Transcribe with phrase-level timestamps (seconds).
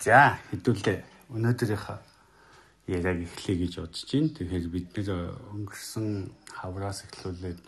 [0.00, 0.98] За хэдүүлээ
[1.32, 1.98] өнөөдрийнхөө
[2.90, 4.34] яриаг эхлэе гэж бодож байна.
[4.36, 5.10] Тэгэхээр бид нэр
[5.54, 6.08] өнгөрсөн
[6.58, 7.60] хавраас эхлүүлээд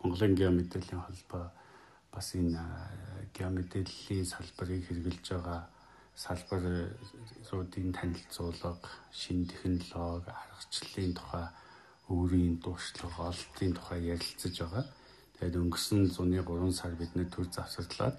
[0.00, 1.44] Монголын геомэдэлийн холбоо
[2.12, 2.60] бас энэ
[3.36, 5.60] геомэдэлийн салбарыг хэрэгжилж байгаа
[6.14, 8.76] салбаруудын танилцуулга,
[9.12, 11.46] шин технологи, аргачлалын тухай
[12.08, 14.84] өөрийн дуршлаг, ололтын тухай ярилцаж байгаа.
[15.40, 18.18] Тэгээд өнгөрсөн зуны 3 сар бид нэр төр завсарлаад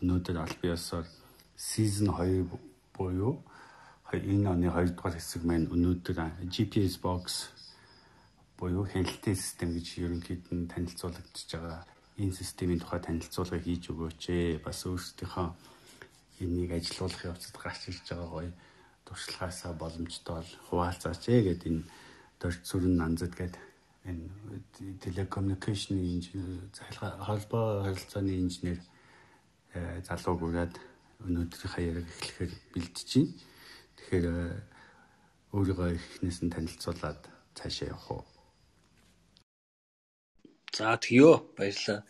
[0.00, 1.06] өнөөдөр аль биесээр
[1.56, 3.44] season 2 буюу
[4.12, 6.18] энэ оны 2 дугаар хэсэг маань өнөөдөр
[6.52, 7.48] GPS box
[8.60, 11.82] буюу хяналтын систем гэж ерөнхийд нь танилцуулагдчихж байгаа.
[12.20, 14.62] Энэ системийн тухай танилцуулга хийж өгөөч ээ.
[14.62, 15.48] Бас өөрсдийнхөө
[16.44, 18.52] энийг ажилуулах явцад гарч ирж байгаа гоё
[19.08, 21.82] туршлагаасаа боломжтой бол хуваалцаач ээ гэдэг энэ
[22.40, 23.62] дөрж сүрэн нанзад гэдэг
[24.06, 24.24] энэ
[25.02, 26.68] телекоммуникашн инженер
[27.26, 28.78] холбоо харилцааны инженер
[29.74, 30.74] э, залууг ураад
[31.26, 33.32] өнөөдрийнхөө яриаг эхлэхээр бэлдэж байна.
[33.96, 34.36] Тэгэхээр э,
[35.56, 37.20] өөрийгөө эхнээс нь танилцуулаад
[37.56, 38.24] цаашаа явах уу.
[40.72, 42.04] За тэгё баярлалаа.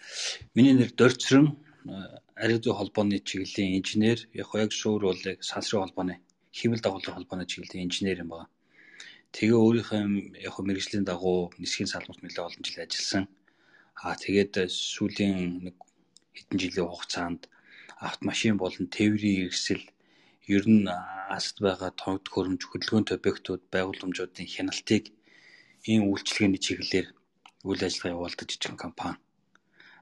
[0.54, 1.58] Миний нэр Дорцрон
[2.38, 6.14] ариун зүй холбооны чиглэлийн инженер, яг яг шүүр бол сансрын холбооны
[6.54, 8.48] хэмэл дагуулгын холбооны чиглэлийн инженер юм байна.
[9.34, 10.02] Тэгээ өөрийнхөө
[10.46, 13.24] яг мэрэгжлийн дагуу нисхийн салбарт нэлээд олон жил ажилласан.
[13.98, 15.76] Аа тэгээд сүүлийн нэг
[16.36, 17.42] хэдэн жилийн хугацаанд
[18.10, 19.84] автомашин болон тээврийн хэрэгсэл
[20.56, 20.86] ер нь
[21.38, 25.04] аст байгаа тоног төхөөрөмж хөдөлгөөнтэй объектууд байгууламжуудын хяналтыг
[25.90, 27.08] ийм үйлчилгээний чиглэлээр
[27.68, 29.18] үйл ажиллагаа явуулдаг жижигхэн компани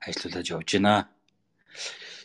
[0.06, 0.94] ажиллаулж явж байна.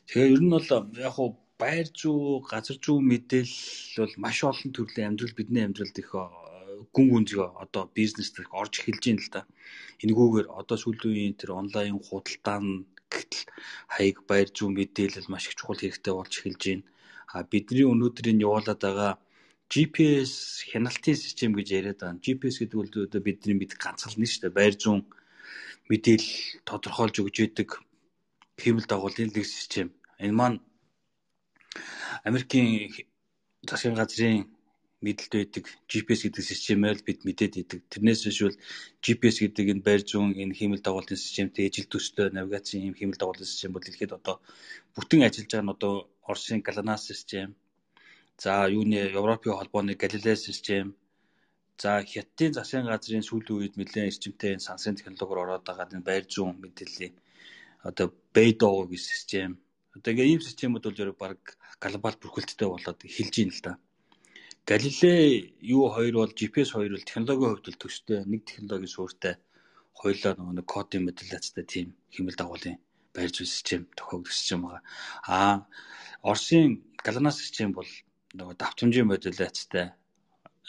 [0.07, 0.69] Тэгээ ер нь бол
[1.05, 6.11] яг хуу байр зүй, газар зүй мэдээлэл бол маш олон төрлийн амьдрал бидний амьдралд их
[6.95, 9.41] гүн гүнзгий одоо бизнест орж эхэлж байна л да.
[10.03, 13.43] Энэгүүгээр одоо сүүлийн үеийн тэр онлайн худалдаа нь Гэтэл
[13.93, 16.85] хаяг баяр зүй мэдээлэл маш их чухал хэрэгтэй болж эхэлж байна.
[17.33, 19.13] А бидний өнөөдрийн явуулаад байгаа
[19.71, 20.33] GPS
[20.69, 22.23] хяналтын систем гэж яриад байгаа.
[22.25, 24.57] GPS гэдэг бол одоо бидний мэд ганцхан нь шүү дээ.
[24.57, 25.01] Байр зүүн
[25.89, 26.33] мэдээлэл
[26.69, 27.69] тодорхойлж өгж яадаг
[28.61, 29.87] хиймэл дагуулын нэг систем.
[30.23, 30.59] Энэ маань
[32.23, 32.93] Америкийн
[33.69, 34.54] засгийн газрын
[35.05, 37.79] мэдэлд байдаг GPS гэдэг системээр бид мэдээд идэг.
[37.91, 38.57] Тэрнээс биш бол
[39.03, 43.45] GPS гэдэг энэ байр зүүн энэ хиймэл дагуулын системтэй ижил төстэй навигацийн юм хиймэл дагуулын
[43.47, 44.35] систем бол дэлхийд одоо
[44.95, 45.93] бүтэн ажиллаж байгаа нь одоо
[46.29, 47.49] Оросын GLONASS систем.
[48.43, 50.85] За юуны Европын холбооны Galileo систем.
[51.77, 56.23] За Хятадын засгийн газрын сүүлийн үед нэлээд эрчимтэй энэ сансрын технологиор ороод байгаа энэ байр
[56.33, 57.13] зүүн мэдээллийн
[57.89, 59.51] одоо Beidou гэсэн систем.
[59.95, 61.39] Одоо ийм системүүд бол яг баг
[61.79, 63.73] глобал бүрхэлттэй болоод эхэлж байна л да.
[64.65, 69.35] Галилей юу хоёр бол GPS хоёр бол технологийн хувьд бол төстэй нэг технологийн суурьтай
[69.93, 72.81] хоёлаа нөгөө нэг кодын модуляцтай тийм хэмэл дагуулын
[73.13, 74.81] байр зүй систем тохиогдох систем байгаа.
[75.29, 75.55] Аа
[76.25, 77.85] Оросын GLONASS систем бол
[78.33, 79.93] нөгөө давтамжийн модуляцтай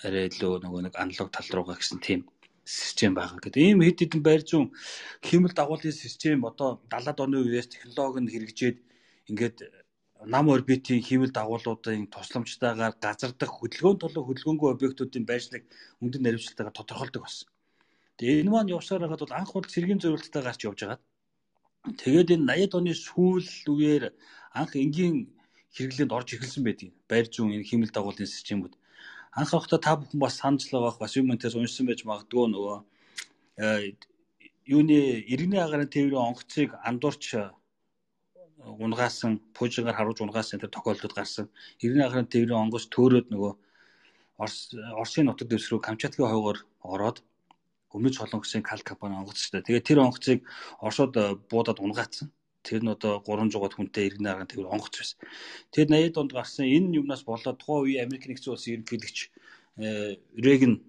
[0.04, 2.28] арай илүү нөгөө нэг аналог тал руугаа гэсэн тийм
[2.68, 3.40] систем байгаа.
[3.40, 4.76] Гэт ийм хэд хэдэн байр зүүн
[5.24, 8.78] хэмэл дагуулын систем одоо 70-аад оны үеэс технологи нь хэрэгжээд
[9.32, 9.56] ингээд
[10.24, 15.64] нам орбитийн хиймэл дагуулуудын тусламжтайгаар газар дах хөдөлгөөн толгой хөдөлгөөнгүй объектуудын байршлыг
[16.02, 17.48] өндөр наривчлалтайгаар тодорхойлдог болсон.
[18.16, 21.00] Тэгээ энэ маань явсаар хагаад бол анх бол цэргийн зорилттой гарч явж байгаа.
[22.00, 24.04] Тэгээд энэ 80-ад оны сүүл үеэр
[24.56, 25.36] анх энгийн
[25.76, 26.94] хэрэглээнд орж эхэлсэн байдгийг.
[27.10, 28.74] Байр зүүн энэ хиймэл дагуулын системүүд.
[29.36, 32.76] Анх авахта та бүхэн бас санаж л байгаах бас юм энэс уншсан байж магадгүй нөгөө
[33.60, 33.92] э,
[34.64, 34.98] юуны
[35.28, 37.24] иргэний агарын тээврийн онгоцыг андуурч
[38.66, 41.46] унгаасан пуужингаар харуулж унгаасан тэр тохиолдод гарсан.
[41.78, 43.52] Иргэний агарын тээврийн онгоц төөрөөд нөгөө
[44.42, 47.22] Орос Оросын нутаг дэвс рүү Камчаткийн хойгоор ороод
[47.94, 49.62] өмнөд солонгосын кал компани онгоцтой.
[49.62, 50.44] Тэгээд тэр онгоцыг
[50.82, 52.28] Оросод э, буудаад унгаацсан.
[52.60, 55.18] Тэр нь одоо 300 хүнтэй иргэний агарын тээвэр онгоц байсан.
[55.72, 59.18] Тэгээд 80-ад онд гарсан энэ юмнаас болоод тухайн үеийн Америк нэгдсэн улсын ерөнхийлөгч
[59.80, 60.84] э, Регн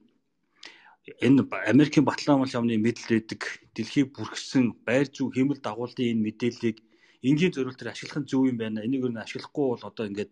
[1.24, 3.42] энэ Америкийн Батлан амлын яамны мэдл байдаг
[3.72, 6.78] дэлхийг бүрхсэн байр зүү хэмэл дагуулын энэ мэдээллийг
[7.24, 8.86] энгийн зориултаар ашиглах нь зөв юм байна.
[8.86, 10.32] Энийг юу ашиглахгүй бол одоо ингээд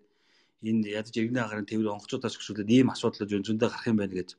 [0.66, 4.30] энэ ядаж иргэний агарын тээврийн онгоцуудаас өсвөлээд ийм асуудал зөндөө гарах юм байна гэж.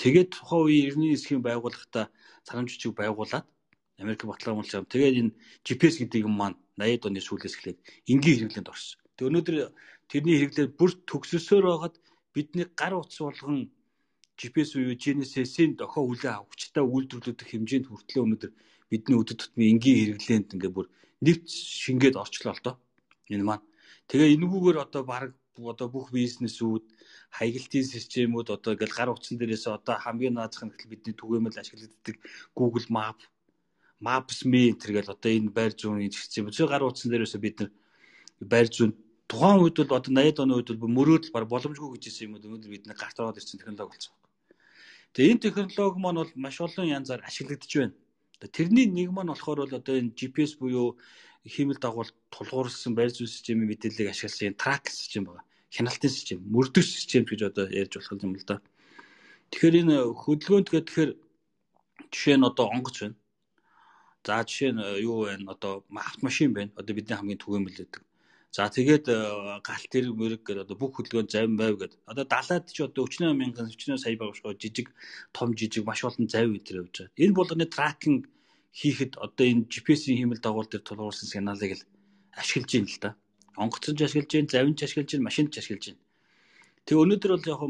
[0.00, 2.10] Тэгээд тухайн үеийн иргэний эсхийн байгууллагата
[2.46, 3.46] царамж бичиг байгуулад
[4.00, 4.86] Америк батлан улс юм.
[4.88, 5.34] Тэгээд энэ
[5.66, 7.78] GPS гэдэг юм маань 80-ад оны сүүлээс эхлээд
[8.08, 8.98] энгийн хэрэглээнд орсон.
[9.16, 9.56] Тэг өнөөдөр
[10.08, 11.96] тэрний хэрэглээр бүр төгсөсөөр байгаад
[12.32, 13.68] бидний гар утас болгон
[14.40, 18.52] GPS буюу GNSS-ийн дохио хүлээ авах хүчтэй үйлдвэрлэдэг хэмжээнд хүртлээ өнөөдөр
[18.88, 20.88] бидний өдөр тутмын энгийн хэрэглээнд ингээ бүр
[21.24, 22.76] нэвт шингээд орчлоо л доо.
[23.28, 23.64] Энэ маань.
[24.08, 26.84] Тэгээ энэгүүгээр одоо баг одоо бүх бизнесүүд
[27.36, 32.16] хаягдлын системүүд одоо ингээл гар утсан дээрээс одоо хамгийн наазах нь бидний түгээмэл ашиглагддаг
[32.56, 33.18] Google Map
[34.00, 36.48] Maps.me гэл одоо энэ байр зүүн систем.
[36.48, 37.70] зөв гар утсан дээрээс бид нар
[38.40, 38.96] байр зүүн
[39.28, 42.46] тухайн үед бол одоо 80-ад оны үед бол мөрөөдөл баг боломжгүй гэж хэлсэн юм бол
[42.48, 44.14] өнөөдөр бид гарт ороод ирсэн технологи болсон.
[45.12, 47.94] Тэгээ энэ технологи маань бол маш олон янзаар ашиглагдж байна.
[48.48, 50.96] Тэрний нэг маань болохоор бол одоо энэ GPS буюу
[51.44, 55.44] хиймэл дагуулт тулгуурласан байр зүйн системийн мэдээллийг ашигласан трак систем байна.
[55.68, 58.60] Хяналтын систем, мөрдөх систем гэж одоо ярьж болох юм л да.
[59.52, 61.12] Тэгэхээр энэ хөдөлгөөнт гэдэг тэгэхээр
[62.12, 63.16] жишээ нь одоо онгоц байна.
[64.24, 65.52] За жишээ нь юу байна?
[65.52, 66.72] Одоо автомашин байна.
[66.76, 68.02] Одоо бидний хамгийн түгээмэл гэдэг.
[68.50, 69.14] За тэгээд э,
[69.62, 72.02] галт тэрэг мөрөг гэдэг одоо бүх хөдөлгөөн завин байв гэдэг.
[72.02, 74.90] Одоо далаад ч одоо 48 мянган 48 сая багшгаа жижиг
[75.30, 77.14] том жижиг маш олон завь өдр явж байгаа.
[77.14, 78.26] Энэ болгоны тракинг
[78.74, 81.86] хийхэд одоо энэ GPS-ийн хиймэл дагуул дээр тулгуурласан сигналыг л
[82.34, 83.10] ашиглаж байна л да.
[83.54, 86.02] Онгоцон ч ашиглаж байна, завин ч ашиглаж байна, машинд ч ашиглаж байна.
[86.90, 87.62] Тэгээ өнөөдөр бол яг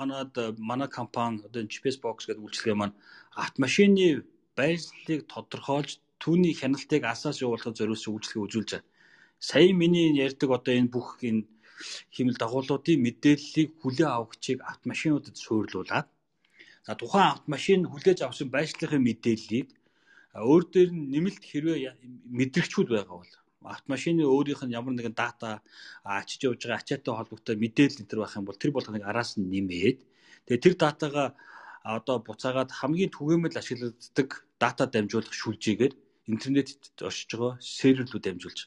[0.00, 2.96] манад манай компани одоо GPS box гэдэг үйлчилгээ маань
[3.36, 4.24] автомашины
[4.56, 8.91] байрлалыг тодорхойлж түүний хяналтыг асаас явуулахад зориулсан үйлчилгээ үзүүлж байгаа
[9.48, 11.42] сая миний ярьдаг одоо энэ бүх энэ
[12.14, 16.06] химэл дагуулуудын мэдээллийг хүлээ авахчийг автомашинуудад суйрлуулад
[16.86, 19.68] за тухайн автомашин хүлээж авсан байршлахын мэдээллийг
[20.50, 21.78] өөр дээр нь нэмэлт хэрвээ
[22.38, 23.32] мэдрэгчүүд байгаа бол
[23.74, 25.48] автомашины өөрийнх нь ямар нэгэн дата
[26.06, 29.98] ачиж явж байгаа ачаатай холбогдсон мэдээлэл энэ байх юм бол тэр болгоныг араас нь нэмээд
[30.46, 31.28] тэгээ тэр датагаа
[31.96, 34.28] одоо буцаагаад хамгийн түгээмэл ашиглагддаг
[34.62, 35.92] дата дамжуулах шүлжээгээр
[36.32, 38.60] интернетэд оршиж байгаа серверлүүд дамжуулж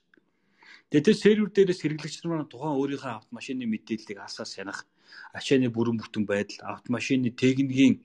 [0.95, 4.87] Тэгээ тэр сервер дээрээс хэрэглэгч нар тухайн өөрийнхөө автомашины мэдээллийг асаас янах,
[5.35, 7.99] ачааны бүрэн бүтэн байдал, автомашины техникийн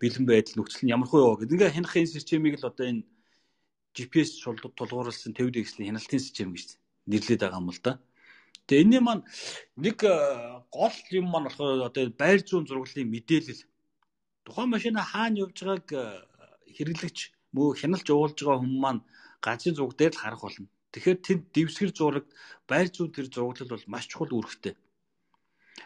[0.00, 1.52] бэлэн байдал нөхцөл нь ямархуу яваа гэдэг.
[1.52, 3.04] Ингээ хянах энэ системийг л одоо энэ
[3.92, 6.80] GPS шулдад тулгуурласан тэвд хэслийн хяналтын систем гэж
[7.12, 8.00] нэрлэдэг байгаа юм л да.
[8.64, 9.24] Тэгээ энэний маань
[9.76, 10.16] нэг э,
[10.72, 13.68] гол юм маань болохоор одоо байр зүүн зурглалын мэдээлэл
[14.48, 16.04] тухайн машина хаана явж байгааг э,
[16.72, 17.18] хэрэглэгч
[17.52, 19.04] мөө хяналж уулж байгаа хүмүүс маань
[19.44, 20.72] газрын зураг дээр л харах болно.
[20.92, 22.26] Тэгэхээр тэнд дэвсгэр зураг
[22.70, 24.74] байр зүүн тэр зураглал бол маш чухал үүрэгтэй.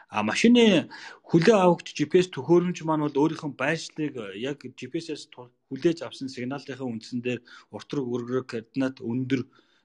[0.09, 0.89] А машины
[1.29, 5.29] хүлээ авахч GPS төхөөрөмж маань бол өөрийнх нь байршлыг э, яг GPS-ээс
[5.69, 7.41] хүлээж авсан сигналынхаа үндсэн дээр
[7.75, 9.43] уртраг өргөрөг координат өндөр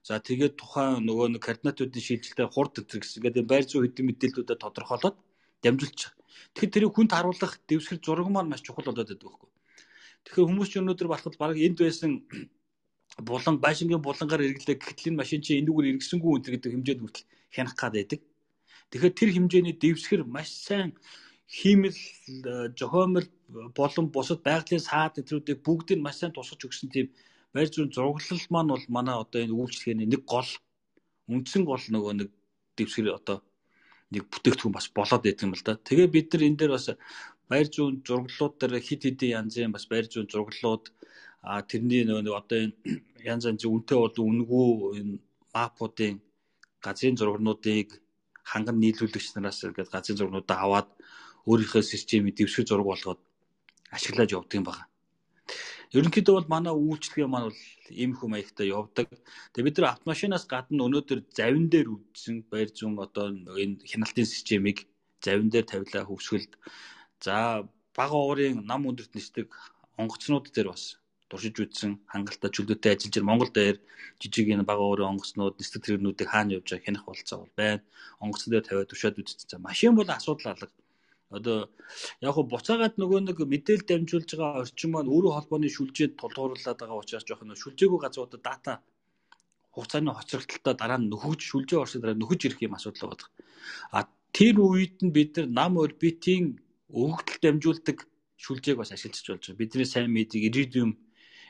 [0.07, 3.19] за тэгээд тухайн нөгөө нэг координатуудын шилжилтээр хурд гэсэн.
[3.19, 5.17] Ингээд байр зүүн хэдэн мэдээллүүдэд тодорхойлоод
[5.63, 6.19] дамжуулж байгаа.
[6.53, 9.49] Тэгэхээр тэрийг хүнд харуулах дэвсгэр зураг маань маш чухал болоод байдаг байхгүй.
[10.23, 12.11] Тэгэхээр хүмүүс ч өнөөдөр балхад баг энд байсан
[13.25, 17.75] булан байшингийн булангаар эргэлээ гэтэл энэ машин чинь энүүгээр эргэсэнгүй өнтер гэдэг хэмжээнд хүртэл хянах
[17.75, 18.19] гад байдаг.
[18.89, 20.95] Тэгэхээр тэр хэмжээний дэвсгэр маш сайн
[21.49, 21.99] хиймэл
[22.79, 23.27] жохомл
[23.75, 27.07] болон бусад байгалийн саад нэтрүүдийг бүгдийг маш сайн тусгаж өгсөн тийм
[27.53, 30.49] байр зүүн зураглал маань бол манай одоо энэ үйлчлэгээний нэг гол
[31.33, 32.29] үндсэн гол нөгөө нэг
[32.77, 33.37] дэвсгэр одоо
[34.13, 35.73] нэг бүтээгдэхүүн бас болоод байдаг юм л да.
[35.77, 36.87] Тэгээ бид нар энэ дээр бас
[37.49, 40.85] байр зүүн зураглалууд дээр хит хитийн янзын бас байр зүүн зураглалууд
[41.41, 42.75] а тэрний нөгөө одоо энэ
[43.31, 44.67] янз янзын үнэтэй бол үнэгүй
[44.99, 45.13] энэ
[45.53, 46.15] мапуудын
[46.83, 47.87] газрын зургнуудыг
[48.43, 50.89] ханган нийлүүлэгч нараас ингээд газрын зургнуудаа аваад
[51.49, 53.21] өөрийнхөө системийг дэвшиг зураг болгоод
[53.95, 54.85] ашиглаж явдаг юм байна.
[55.95, 59.09] Ерөнхийдөө бол манай үйлчлэгээ маань бол ийм хүм маягтай явдаг.
[59.53, 64.85] Тэгээ бид нар автомашинаас гадна өнөөдөр завин дээр үдсэн байр зүүн одоо энэ хяналтын системийг
[65.25, 66.53] завин дээр тавилаа хөвсгөлд
[67.25, 67.65] за
[67.97, 69.49] бага уурын нам өндөрт нисдэг
[69.97, 73.77] онгоцнууд дээр бас туршиж үзсэн хангалттай чөлөөтэй ажиллаж ир Монгол дээр
[74.17, 77.83] жижиг энэ бага өөрийн онгоцнууд нисдэг тэрэгнүүдийг хаана явж байгааг хянах болцоо бол байна.
[78.19, 79.61] Онгоцон дээр тавиад тушаад үзсэн.
[79.61, 80.73] Машин бол асуудал алга.
[81.29, 81.69] Одоо
[82.25, 86.97] яг хөө буцаагаад нөгөө нэг мэдээлэл дамжуулж байгаа орчин маань өөрөө холбооны шүлжээд тулгуурлаад байгаа
[86.97, 88.73] учраас жоох нь шүлжээгүй газруудад дата
[89.69, 93.29] хугацааны хоцрогдолтой дараа нь нөхөж шүлжээ орсон дараа нөхөж ирэх юм асуудал байдаг.
[93.93, 96.57] А тэр үед нь бид нар нам орбитийн
[96.89, 97.97] өгөгдөл дамжуулдаг
[98.41, 99.61] шүлжээг бас ашиглаж болж байгаа.
[99.61, 100.97] Бидний сайн мэддэг iridium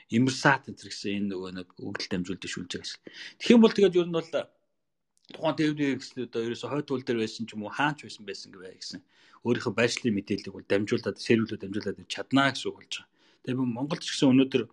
[0.09, 2.99] иммерсат энэ гэсэн энэ нөгөө нэг өгдөл дамжуулдаг шүлжээ гэсэн.
[3.37, 5.91] Тэгэх юм бол тэгээд ер нь бол тухайн төвний
[6.25, 8.99] одоо ерөөсө хойд туул дээр байсан ч юм уу хаанч байсан байсан гэвэ гэсэн.
[9.45, 13.07] Өөрийнхөө байршлын мэдээллийг бол дамжуулаад серверлүүд дамжуулаад чаднаа гэсэн үг болж байгаа.
[13.45, 14.63] Тэгээд Монголд ч гэсэн өнөөдөр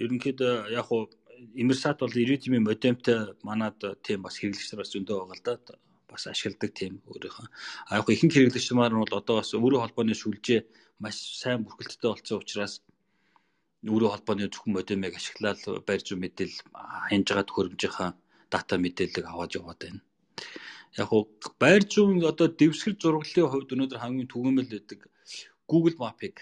[0.00, 1.12] ерөнхийдөө яг хуу
[1.54, 5.76] иммерсат бол иридимийн модемтэй манад тийм бас хэрэглэгчдэр бас зөндөө байгаа л да
[6.08, 7.46] бас ашигладаг тийм өөрийнхөө
[7.90, 10.60] а яг ихэнх хэрэглэгч маань бол одоо бас өөрийн холбооны шүлжээ
[11.02, 12.74] маш сайн бүрхэлттэй болсон учраас
[13.92, 16.60] өөрийн холбооны зөвхөн модемыг ашиглаад байр зүйн мэдээлэл
[17.10, 18.10] хянж байгаа төхөөрөмжийнхаа
[18.52, 20.00] дата мэдээллийг аваад яваад байна.
[21.00, 21.22] Яг уу
[21.62, 25.00] байр зүйн одоо дэвсгэр зураглалын хувьд өнөөдөр хамгийн түгээмэл байдаг
[25.70, 26.36] Google Map-ыг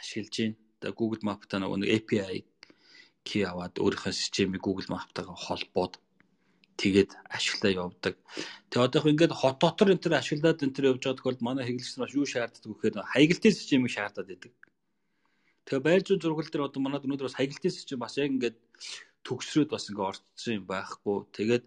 [0.00, 0.56] ашиглаж байна.
[0.80, 2.38] Тэгээ Google Map-тай нэг API
[3.28, 5.94] key аваад өөрийнхөө системийг Google Map-тайгаа холбоод
[6.80, 8.14] тэгээд ашиглаа явдаг.
[8.70, 11.64] Тэгээ одоо их ингээд хот дотор энэ төр ашиглаад энэ төр явж байгаа тохиолдолд манай
[11.66, 14.52] хэглэгч нар юу шаарддаг вэ гэхээр хаягдлын системийг шаардаад байдаг.
[15.66, 18.56] Тэгээ байр зүйн зургал дээр одоо манад өнөөдөр бас хаягдлын систем бас яг ингээд
[19.26, 21.18] төгсрөөд бас ингээд орцсон юм байхгүй.
[21.36, 21.64] Тэгээд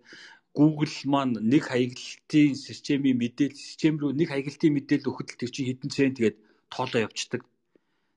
[0.55, 5.91] Google маань нэг хаягдлын системийн мэдээлэл систем рүү нэг хаягдлын мэдээлэл өгөхөд тэр чинь хэдэн
[5.95, 6.37] цент тэгээд
[6.71, 7.41] тоолоо явцдаг.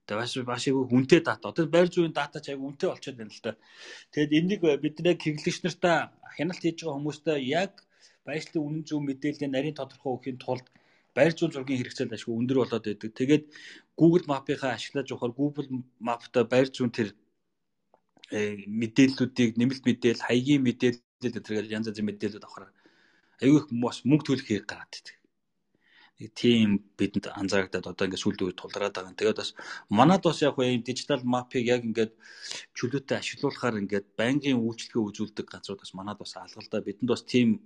[0.07, 1.51] Тэгээ бас маш их үнэтэй дата.
[1.51, 3.53] Одоо байр зүйн дата ч аяг үнэтэй болчиход байна л да.
[4.15, 5.99] Тэгэд энийг бид нэг хэрэглэгч нартаа
[6.37, 7.73] хяналт хийж байгаа хүмүүстээ яг
[8.27, 10.67] байршлын үнэн зөв мэдээллийн нарийн тодорхой өгөхийн тулд
[11.17, 13.11] байр зүйн зургийн хэрэгцээ ашгүй өндөр болоод байдаг.
[13.15, 13.45] Тэгээд
[13.99, 15.69] Google Map-ийнхаа ашиглаж явахаар Google
[16.01, 17.15] Map-та байр зүйн тэр
[18.31, 22.73] э, мэдээллүүдийг нэмэлт мэдээлэл, хаягийн мэдээлэл гэдгээр янз янзын мэдээлэлүүд авахаар
[23.43, 25.17] аюу их бас мөнгө төлөх хэрэг гараад байдаг.
[26.19, 29.15] Нэг тийм бидэнд анзаарагдаад одоо ингээд сүүлийн үед тулгараад байгаа.
[29.15, 29.55] Тэгээд бас
[29.87, 32.13] манад бас яг энэ дижитал мапыг яг ингээд
[32.75, 37.63] чөлөөтэй ашиглуулахаар ингээд байнгын үйлчлэгээ үзүүлдэг газрууд бас манад бас алгалдаа бидэнд бас тийм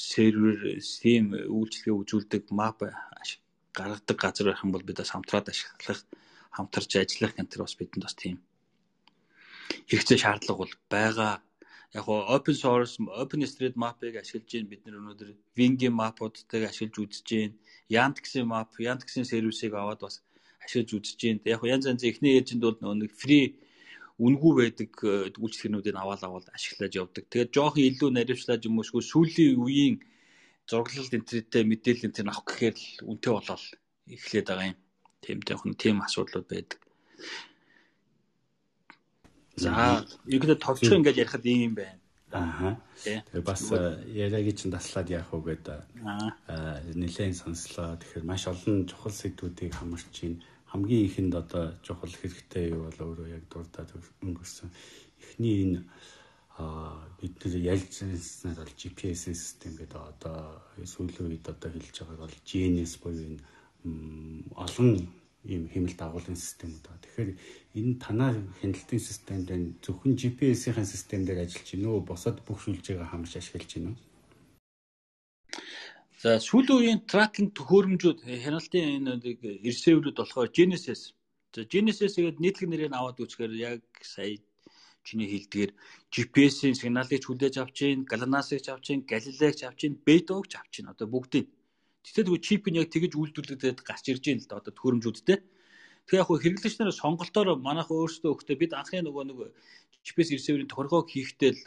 [0.00, 0.58] сервер,
[1.02, 2.80] тийм үйлчлэгээ үзүүлдэг мап
[3.76, 6.00] гаргадаг газар байх юм бол бид бас хамтраад ашиглах,
[6.56, 8.36] хамтарч ажиллах гэх тэр бас бидэнд бас тийм
[9.88, 11.32] хэрэгцээ шаардлага бол байгаа
[11.94, 16.96] яг гоо open source open street map-ыг ашиглаж байна бид нар өнөөдөр Wing-ийн map-уудтайг ашиглаж
[17.02, 17.54] үзэж байна.
[17.94, 20.16] Yandex-ийн map, Yandex-ийн сервисыг аваад бас
[20.64, 21.40] ашиглаж үзэж байна.
[21.54, 23.58] Яг янз янз эхний ээжинд бол нэг free
[24.20, 27.24] үнгүй байдаг э, үйлчлэгнүүдийг аваад аваад ашиглаж явдаг.
[27.32, 29.96] Тэгээд жоохон илүү наривчлаад юм уушгүй сүүлийн үеийн
[30.68, 33.64] зураглалт интернеттэй мэдээлэл энэ авах гэхээр л үнэтэй болоод
[34.12, 34.78] эхлээд байгаа юм.
[35.24, 36.80] Тийм жоохон тийм асуудлууд байдаг.
[39.56, 42.00] За, ерөнхийдөө тогтчоо ингэж ярихад ийм юм байна.
[42.32, 42.78] Аа.
[43.02, 47.98] Тэгээ бас э, яриагийн чинь таслаад яах вэ гэдэг аа нэлээд сонслоо.
[47.98, 50.38] Тэгэхээр маш олон чухал сэдвүүдийг хамарч чинь
[50.70, 53.90] хамгийн ихэнд одоо чухал хэрэгтэй юу бол өөрөө яг дурдаад
[54.22, 54.70] өнгөрсөн.
[55.18, 55.80] Эхний энэ
[57.18, 57.38] бид
[57.74, 63.26] ялж ирсэнээр бол GPS систем гэдэг одоо сүүлийн үед одоо хэлж байгааг бол GNS буюу
[63.28, 63.42] энэ
[64.54, 64.90] олон
[65.44, 67.02] ийм хэмэл дагуулын системүүд байна.
[67.02, 67.30] Тэгэхээр
[67.80, 72.04] энэ танаа хяналтын системд энэ зөвхөн GPS-ийн систем дээр ажиллаж уу?
[72.04, 73.96] Босоод бүх шүлжээг хамж ашиглаж уу?
[76.20, 79.12] За сүүлийн үеийн тракинг төхөөрөмжүүд хяналтын энэ
[79.64, 81.16] ресиверүүд болохоор Genesis.
[81.56, 84.36] За Genesis гэдэг нийтлэг нэрийг аваад үзэхээр яг сая
[85.00, 85.70] чиний хэлдгээр
[86.12, 90.74] GPS-ийн сигналыг хүлээж авч GLONASS-ыг авч Galileo-г авч Beidou-г авч.
[90.84, 91.48] Одоо бүгдийг
[92.04, 95.38] Тэгтээ тэгвэл чип нь яг тэгэж үйлдвэрлэгдээд гарч ирж байна л да одоо төхөөрөмжүүдтэй.
[96.04, 99.38] Тэгээ яг хөө хэрэглэгч нараа сонголтоор манайх өөрсдөө өгтөө бид анхны нөгөө нэг
[100.04, 101.64] GPS ресиверийн тохиргоог хийхдээ л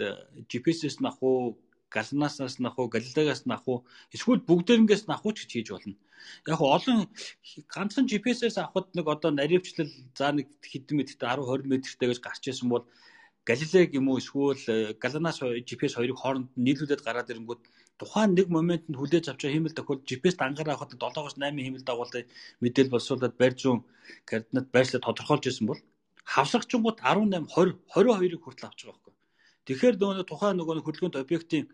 [0.50, 1.54] GPS-с нах уу,
[1.94, 3.86] Галнасаас нах уу, Галилеогоос нах уу,
[4.16, 5.96] эсвэл бүгдээрнгээс нах уу ч гэж хийж болно.
[6.48, 7.00] Яг олон
[7.70, 12.44] ганцхан GPS-ээс авахд нэг одоо наривчлал за нэг хэдэн метрт 10 20 метртэй гэж гарч
[12.50, 12.86] ирсэн бол
[13.46, 17.62] Галилег юм уу эсвэл Галанас GPS хоёрыг хооронд нийлүүлээд гараад ирэнгүүт
[18.00, 22.24] тухайн нэг моментод хүлээж авч байгаа хиймэл тохиолдолд GPS дангаар авахад 7-оос 8 хиймэл дагуултай
[22.64, 23.80] мэдээл болсуулаад барь зүүн
[24.30, 25.82] координат байршлаа тодорхойлж исэн бол
[26.34, 29.13] хавсагчингууд 18 20 22-ыг хүртэл авч байгаа.
[29.68, 31.66] Тэгэхээр нөгөө тухайн нөгөө хөдөлгөөнт объектын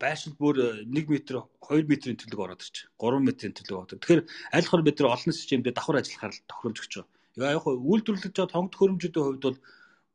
[0.00, 2.88] байршил бүр 1 м 2 м-ийн төлөв ороод ирчих.
[3.00, 4.00] 3 м-ийн төлөв ороод.
[4.00, 4.22] Тэгэхээр
[4.56, 6.92] аль хор бид нар олон системдээ давхар ажиллахаар тохиромж өгч
[7.36, 7.56] байгаа.
[7.56, 9.58] Яг үйлдвэрлэж байгаа тоног төхөөрөмжүүдийн хувьд бол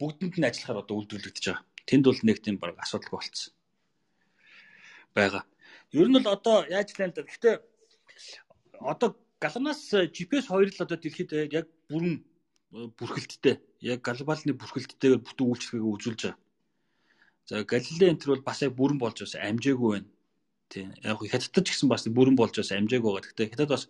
[0.02, 1.66] бүгдэнд нь ажиллахаар одоо үйлдвэрлэгдэж байгаа.
[1.90, 3.54] Тэнд бол нэг тийм баг асуудалгүй болцсон
[5.16, 5.44] байгаа.
[5.92, 7.56] Ер нь л одоо яаж л энэ гэхдээ
[8.80, 9.10] одоо
[9.44, 9.82] галанаас
[10.16, 12.24] GPS хоёр л одоо дэлхийд яг бүрэн
[12.72, 16.40] бүрхэлттэй яг глобалны бүрхэлттэйгээр бүтэн үйлчлэгээ үзүүлж байгаа.
[17.52, 20.08] За Галилей энэ төр бол бас яг бүрэн болж бас амжаагүй байна.
[20.72, 20.96] Тийм.
[21.04, 23.28] Яг хятадд ч гэсэн бас бүрэн болж бас амжаагүй байгаа.
[23.28, 23.84] Гэхдээ хятад бас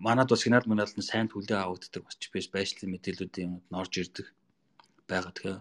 [0.00, 4.32] манад бас сигнал маналд нь сайн төлөө авагддаг бас GPS байшлын мэдээллүүдийн орж ирдэг
[5.04, 5.32] байгаа.
[5.36, 5.60] Тэгэхээр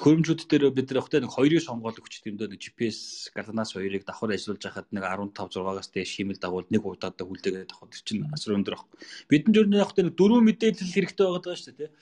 [0.00, 4.08] төхөөрөмжүүд дээр бид нар явахдаа нэг хоёрыг сонгоод өгч тийм дөө нэг GPS Галанас хоёрыг
[4.08, 8.56] давхар ажиллуулж хахад нэг 15 6-аас дээш химэл дагуул нэг удаад хүлдээгээд давхад чинь асар
[8.56, 8.88] өндөр ах.
[9.28, 11.92] Бидэнд ер нь явахдаа нэг дөрвөн мэдээлэл хэрэгтэй байгаа даа шүү дээ.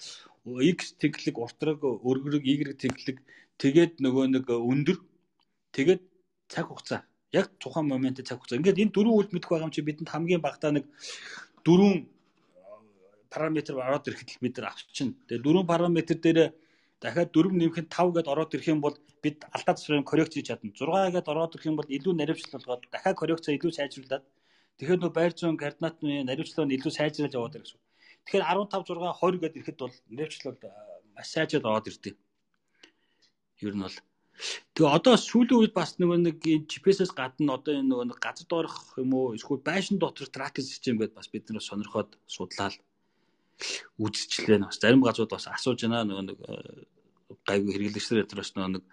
[0.73, 3.19] X тэглэг, уртраг, өргөрөг, Y тэглэг
[3.63, 4.99] тэгээд нөгөө нэг өндөр
[5.77, 6.03] тэгээд
[6.51, 7.01] цаг хугацаа
[7.33, 8.61] яг тухайн моментод цаг хугацаа.
[8.61, 10.85] Ингээд энэ дөрвөн үлд мэдэх байгаа юм чи бидэнд хамгийн багтаа нэг
[11.65, 12.05] дөрвөн
[13.33, 15.17] параметр ороод ирэхэд бид нар авчихна.
[15.27, 16.53] Тэгээ дөрвөн параметр дээр
[17.01, 20.77] дахиад 4 нэмэхэд 5 гэдээ ороод ирэх юм бол бид алдаа тасрын коррекц хийж чадна.
[20.77, 24.25] 6 гэдээ ороод ирэх юм бол илүү наривчлал болгоод дахиад коррекцаа илүү сайжруулад
[24.77, 27.81] тэгэхээр нөө байр зүүн координатны наривчлал нь илүү сайжруулж яваад байгаа гэсэн.
[28.29, 30.57] Тэгэхээр 15 6 20 гэдээ ирэхэд бол наривчлал
[31.17, 32.15] маш сайжраад ороод ирдээ.
[33.63, 33.99] Ер нь бол
[34.75, 36.37] Тэгээ одоо сүүлийн үед бас нөгөө нэг
[36.71, 41.19] GPS-ээс гадна одоо энэ нөгөө газар доорх юм уу эсвэл байшин дотор тракинг систем гэдээ
[41.19, 42.75] бас бид нэр сонирхоод судлаад
[44.03, 44.67] үзчихлээ.
[44.67, 46.55] Бас зарим газрууд бас асууж байна нөгөө нэг э,
[47.47, 48.85] гайгүй хэрэглэгчдэр өдрөөс нэг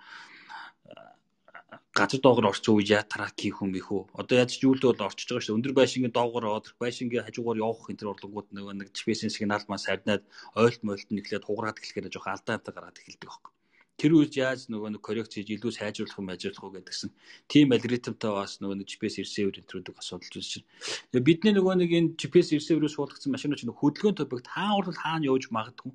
[2.00, 4.02] газар доогор орчих үе яа трак хийх юм бихүү.
[4.22, 5.58] Одоо яаж ч юулд бол орчиж байгаа шүү.
[5.58, 9.84] Өндөр байшингийн доогоор орох, байшингийн хажуугаар явах энэ төр урлангууд нөгөө нэг GPS-ийн сигнал маань
[9.84, 10.24] сарнаад
[10.56, 13.52] ойлт мойлт нэглээд хугараад эхлэхээр жоох алдаа алдаа гараад эхэлдэг байхгүй.
[14.00, 17.12] Тэр үед яаж нөгөө нэг коррекц хийж илүү сайжруулах юм ажиглах уу гэдгсэн
[17.52, 20.68] тийм алгоритмтай бас нөгөө нэг GPS receiver энтрүүдийг асуудалж байна чинь.
[21.12, 25.28] Тэгээ бидний нөгөө нэг энэ GPS receiver-өөс суулгацсан машинууд чинь хөдөлгөөн топогт хаан урал хаана
[25.28, 25.92] явж магадгүй.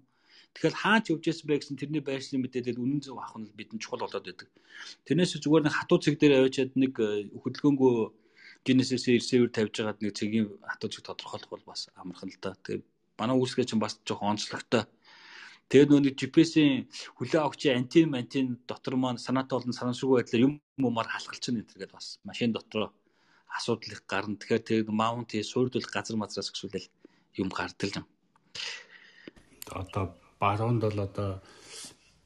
[0.54, 4.04] Тэгэхээр хаач явж байсан бэ гэсэн тэрний байршлын мэдээлэл үнэн зөв авах нь бидэнд чухал
[4.06, 4.48] болоод байдаг.
[5.08, 7.96] Тэрнээс зүгээр нэг хатуу цэг дээр авчиад нэг э, хөдөлгөөнгөө
[8.62, 12.54] Genesis receiver тавьж байгаад нэг цэгийн хатуу цэг тодорхойлох бол бас амархан л да.
[12.54, 12.86] Тэгээ
[13.18, 14.86] манай үүсгээ чинь бас жоохон онцлогтой
[15.72, 20.54] Тэгээд нөө нэг GPS-ийн хүлээ авахчийн антин мантин дотор маань санаатай болон санамсаргүй байдлаар юм
[20.76, 22.92] юмар халахалч нь гэдэг бас машин дотор
[23.48, 24.36] асуудал их гарна.
[24.36, 26.88] Тэгэхээр тэгээд маунт суурдвал газар мазраас гүшүүлэл
[27.40, 28.06] юм гардаг юм.
[29.72, 30.04] Одоо
[30.36, 31.40] баруунд бол одоо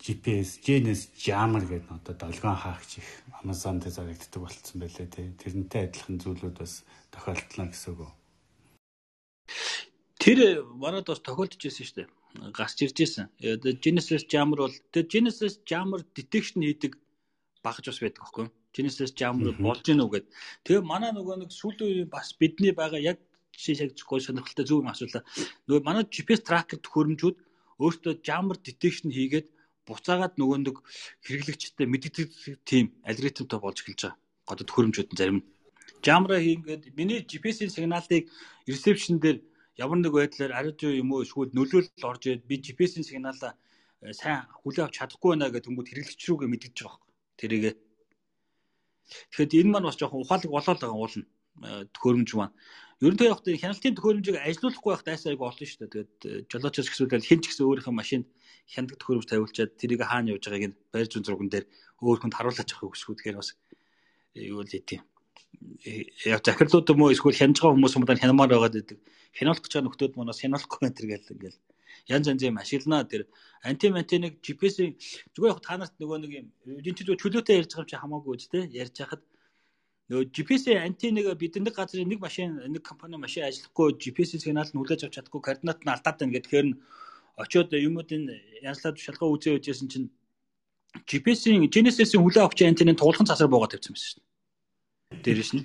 [0.02, 5.30] GPS, GNS jammer гэдэг одоо долгион хаагч их Amazon дээр зарагддаг болцсон байлээ тий.
[5.38, 6.82] Тэрнтэй адилхан зүйлүүд бас
[7.14, 8.10] тохиолдлоо гэсэн үг.
[10.18, 13.26] Тэр манад бас тохиолдож байсан шүү дээ гарч ирж байсан.
[13.84, 16.98] Genesis Jammer бол тэр Genesis Jammer detection хийдэг
[17.64, 18.52] багж бас байдаг байхгүй юу?
[18.74, 20.26] Genesis Jammer болж гэнэ үү гэд.
[20.64, 23.18] Тэгээ манай нөгөө нэг сүүлийн бас бидний байгаа яг
[23.56, 25.24] жишээ яг гоо сонирхолтой зөв юм асуулаа.
[25.66, 27.36] Нөгөө манай GPS tracker төхөөрөмжүүд
[27.82, 29.48] өөртөө Jammer detection хийгээд
[29.88, 30.76] буцаагаад нөгөө нэг
[31.26, 32.28] хэрэглэгчтэй мэддэг
[32.68, 34.18] тийм алгоритмтай болж эхэлж байгаа.
[34.52, 35.46] Одоо төхөөрөмжүүд нь зарим нь.
[36.04, 38.28] Jammer хийгээд миний GPS-ийн сигналыг
[38.68, 39.40] reception дээр
[39.78, 43.54] ямар нэг байдлаар ариутуу юм уу эсвэл нөлөөлөл орж ирээд би GPS-ийн сигналаа
[44.02, 47.10] э, сайн хүлээ авч чадахгүй байна гэдэг хүмүүс хэрэглэгч рүүгээ мэдгэж байгаа байхгүй.
[47.38, 47.74] Тэрийгээ.
[49.30, 52.54] Тэгэхэд энэ маань бас жоохон ухаалаг болоод байгаа уулна э, төхөөрөмж маань.
[52.98, 55.92] Ерөнхийдөө явахдаа хяналтын төхөөрөмжийг ажилуулахгүй байх дайсаа айгу олон шүү дээ.
[55.94, 58.26] Тэгээд э, жолоочоос гэсүүлэл хэн ч гэсэн өөрийнхөө машинд
[58.66, 61.66] хянадаг төхөөрөмж тавиулчаад тэрийг хаана явж байгааг нь байр зүүн зурган дээр
[62.02, 63.14] өөр хүнд харуулж авах хүсэхгүй.
[63.14, 63.54] Тэгэхээр бас
[64.34, 64.98] юу л хэдий
[66.24, 67.12] яг захирлууд юм уу?
[67.12, 68.98] Эсвэл хянаж байгаа хүмүүс муудаа хянамаар байгаад байдаг.
[69.36, 71.58] Хянуулах гэж нөхдөөд манаас хянуулахгүй энэ гэл ингээл.
[72.08, 73.26] Янз янз юм ашигланаа тэр.
[73.62, 74.96] Анти мантиныг GPS-ийн
[75.34, 76.46] зүгээр яг та нарт нөгөө нэг юм
[76.78, 79.22] эдийн чөлөөтэй ярьж байгаа юм чи хамаагүй үст те ярьж хахад
[80.08, 85.04] нөгөө GPS-ийн антиныг бидний газрын нэг машин нэг компани машин ажиллахгүй GPS-ийн сигнал нь хүлээж
[85.04, 86.78] авч чадахгүй координат нь алдаад байна гэхээр нь
[87.36, 88.24] очиод юмуудын
[88.62, 90.08] янзлаад шалгаа үзээ үжсэн чинь
[91.04, 94.27] GPS-ийн Genesis-ийн хүлээ авч антиныг туулхан цасаар буугаад тавьсан байсан шүү дээ
[95.10, 95.64] дээрэс нь.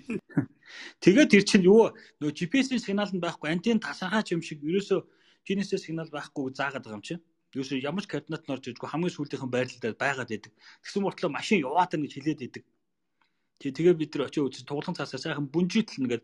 [1.04, 5.00] Тэгээд тэр чинь юу нөө GPS-ийн сигнал нь байхгүй антен тасархаач юм шиг ерөөсөө
[5.46, 7.22] GPS сигнал байхгүй заагаад байгаа юм чинь.
[7.54, 10.52] Ерөөсөө ямар ч координат нь орж ижгүй хамгийн сүүлийнхэн байрлал дээр байгаад байдаг.
[10.82, 12.64] Тэгсэн мөртлөө машин яваад байна гэж хэлээд байдаг.
[13.62, 16.24] Тэгээ бид нар очиж үзсэн туулган цаасаа сайхан бүнжийтл нэгээд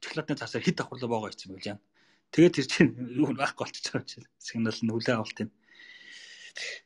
[0.00, 1.78] шоколадны цаасаар хит давхарлаа боогоо ицсэн байл яа.
[2.32, 4.26] Тэгээд тэр чинь юу байхгүй болчихж байгаа юм чинь.
[4.40, 5.50] Сигнал нь хүлээ авалт юм.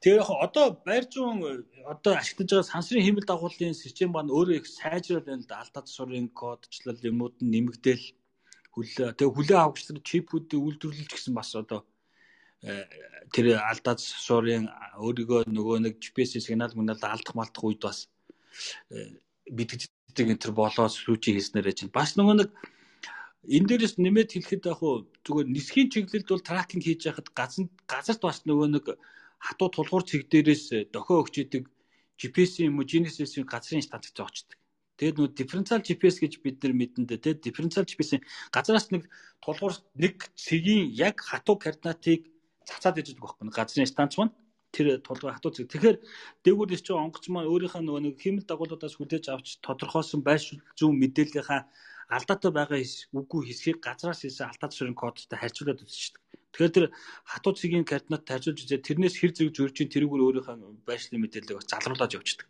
[0.00, 4.66] Тэгээ яг одоо байр зүүн одоо ашиглаж байгаа сансрын хиймэл дагуулын систем маань өөрөө их
[4.68, 5.62] сайжрал байна л да.
[5.64, 8.04] Алдаа засварын кодчлал юмуд нь нэмэгдээл
[8.74, 9.16] хүлээ.
[9.16, 11.80] Тэгээ хүлээ авахч нар чипүүдийг үйлдвэрлэж гисэн бас одоо
[12.62, 12.84] э,
[13.32, 14.68] тэр алдаа засварын
[15.00, 18.10] өөрийгөө нөгөө нэг GPS сигнал мөнэл алдах малтах үед бас
[18.90, 19.16] э,
[19.48, 22.50] бидгдэг энэ төр болоо сүүчи хийснээр чинь бас нөгөө нэг
[23.44, 28.22] энэ дээрээс нэмээд хэлэхэд яг хуу зүгээр нисхийн чиглэлд бол тракинг хийж яхад газар газарт
[28.24, 28.84] бас нөгөө нэг
[29.46, 31.64] хатуу тулгуур цэг дээрээс э, дохио өгч идэг
[32.20, 34.58] GPS юм уу Genesis-ийн газрын станцд зоочдөг.
[34.96, 38.22] Тэгээд нөө дифференциал GPS гэж бид нар мэдэндээ тэгээд дифференциал GPS-ийн
[38.54, 39.10] газраас нэг
[39.42, 42.30] тулгуур нэг цэгийн яг хатуу координатыг
[42.64, 44.32] цацаад иждэг байхгүй газрын станц маань
[44.70, 45.66] тэр тулгуур хатуу цэг.
[45.70, 45.98] Тэгэхээр
[46.46, 50.42] дээгүүрээс чи онгоц маань өөрийнхөө нөгөө нэг хэмэл дагуулуудаас хүлээж авч тодорхойлсон байр
[50.78, 51.60] зүүн мэдээллийнхаа
[52.16, 52.80] алдаатай байгаа
[53.18, 56.23] үгүй хэсгийг газраас хийсэн алдаа тушрын кодтой харьцуулаад үзчихдэг.
[56.54, 56.86] Тэгэхээр тэр
[57.26, 61.66] хатуу цэгийн координат тарьжуулж үзээ тэрнээс хэр зэрэг зөрж ин тэрүүгээр өөрийнхөө байшлын мэдээллийг бас
[61.66, 62.46] залруулж явчихдаг.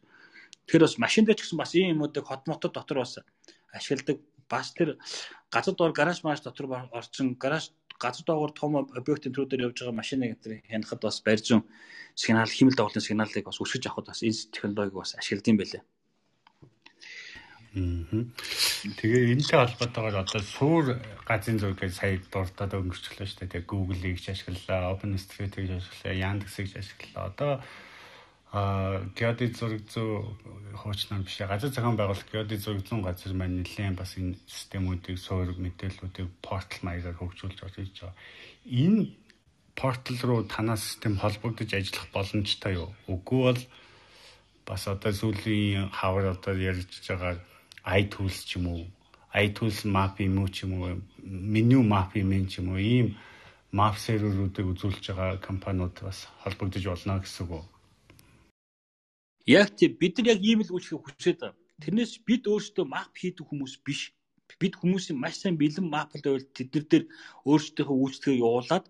[0.68, 3.24] Тэгэхээр бас машин дээр ч гэсэн бас ийм юмуудыг хот мотод дотор бас
[3.72, 4.20] ашигладаг.
[4.44, 5.00] Бас тэр
[5.48, 9.96] газар доор гараж маш дотор орчин гараж газар доогоор том объект энтрүү дээр явж байгаа
[9.96, 11.64] машиныг энэ хянахад бас барь зүүн
[12.12, 15.82] сигнал химэл дагуулын сигналыг бас өсгөж авахд бас энэ технологиг бас ашигладаг юм байлээ.
[17.74, 23.66] Тэгээ энэтэй холбоотойгоор одоо суур газрын зураг гэж сая дуртад өнгөрчлөө шүү дээ.
[23.66, 27.26] Тэгээ Google-ийг ашиглалаа, OpenStreetMap-ийг ашиглалаа, Yandex-ийг ашиглалаа.
[27.34, 27.52] Одоо
[28.54, 30.22] а геодит зураг зүй
[30.78, 35.58] хуучнаар биш газар зохион байгуулалт геодит зураг зүүн газар маань нэлээд бас энэ системүүдийг суур
[35.58, 38.14] мэдээллүүдийг портал маягаар хөгжүүлж орж иж байгаа.
[38.70, 39.10] Энэ
[39.74, 42.94] портал руу танаа систем холбогдож ажиллах боломжтой юу?
[43.10, 43.62] Үгүй бол
[44.62, 47.42] бас одоо сүүлийн хавар одоо ярьж байгаа
[47.84, 48.84] iTools ч юм уу
[49.34, 53.08] iTools map юм уу ч юм уу меню map юм ч юм уу ийм
[53.74, 57.66] map серверүүдийг үзүүлж байгаа компаниуд бас холбогдож болно гэсэн үг.
[59.46, 61.58] Яг тийм бид нар яг ийм л үйлчлэхийг хүсээд байна.
[61.82, 64.14] Тэрнээс бид өөрсдөө map хийдэг хүмүүс биш.
[64.62, 67.04] Бид хүмүүсийн маш сайн бэлэн map-д байвал тэднэр дээр
[67.50, 68.86] өөрсдийнхөө үйлчлэгээ явуулаад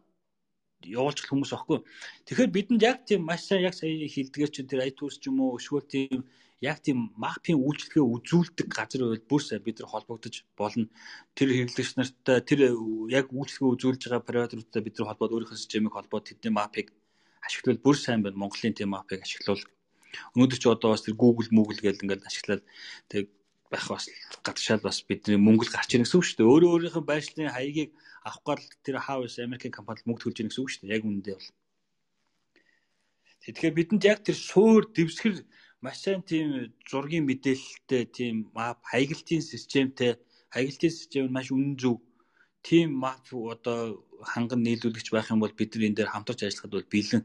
[0.85, 1.81] явуулчих хүмүүс аахгүй.
[2.29, 5.57] Тэгэхээр бидэнд яг тийм маш сайн яг сая хилдгээр чинь тэр iTunes ч юм уу
[5.57, 6.29] эсвэл тийм
[6.65, 10.89] яг тийм мапын үйлчлэгээ үзүүлдэг газар байвал бүр сайн бид нар холбогдож болно.
[11.37, 12.61] Тэр хэрэглэгч нартай тэр
[13.13, 16.89] яг үйлчлэгээ үзүүлж байгаа операторуудтай бид нар холбоод өөрийнхөө системийг холбоод тэдний мапыг
[17.45, 18.41] ашиглавал бүр сайн байна.
[18.41, 19.65] Монголын тийм мапыг ашиглавал
[20.35, 22.63] өнөөдөр ч одоо бас тэр Google, Google гэдэг ингээд ашиглаад
[23.11, 23.29] тэг
[23.71, 24.09] байх бас
[24.47, 26.53] гадшаал бас бидний мөнгө гарч ирэх гэсэн үг шүү дээ.
[26.53, 27.91] Өөрөө өөрийнхөө байршлын хаягийг
[28.23, 30.95] авах гал тэр Haus Америкийн компанид мөнгө төлж ирэх гэсэн үг шүү дээ.
[30.95, 31.51] Яг үүндээ бол.
[33.45, 35.37] Тэгэхээр бидэнд яг тэр суур дэвсгэр
[35.85, 36.49] маш сайн тийм
[36.91, 40.13] зургийн мэдээлэлтэй тийм мап хаягдлын системтэй
[40.55, 41.97] хаягдлын систем нь маш үнэн зөв
[42.67, 43.81] тийм мап одоо
[44.33, 47.23] ханган нийлүүлэгч байх юм бол бид нар энэ дээр хамтарч ажиллахад бол бэлэн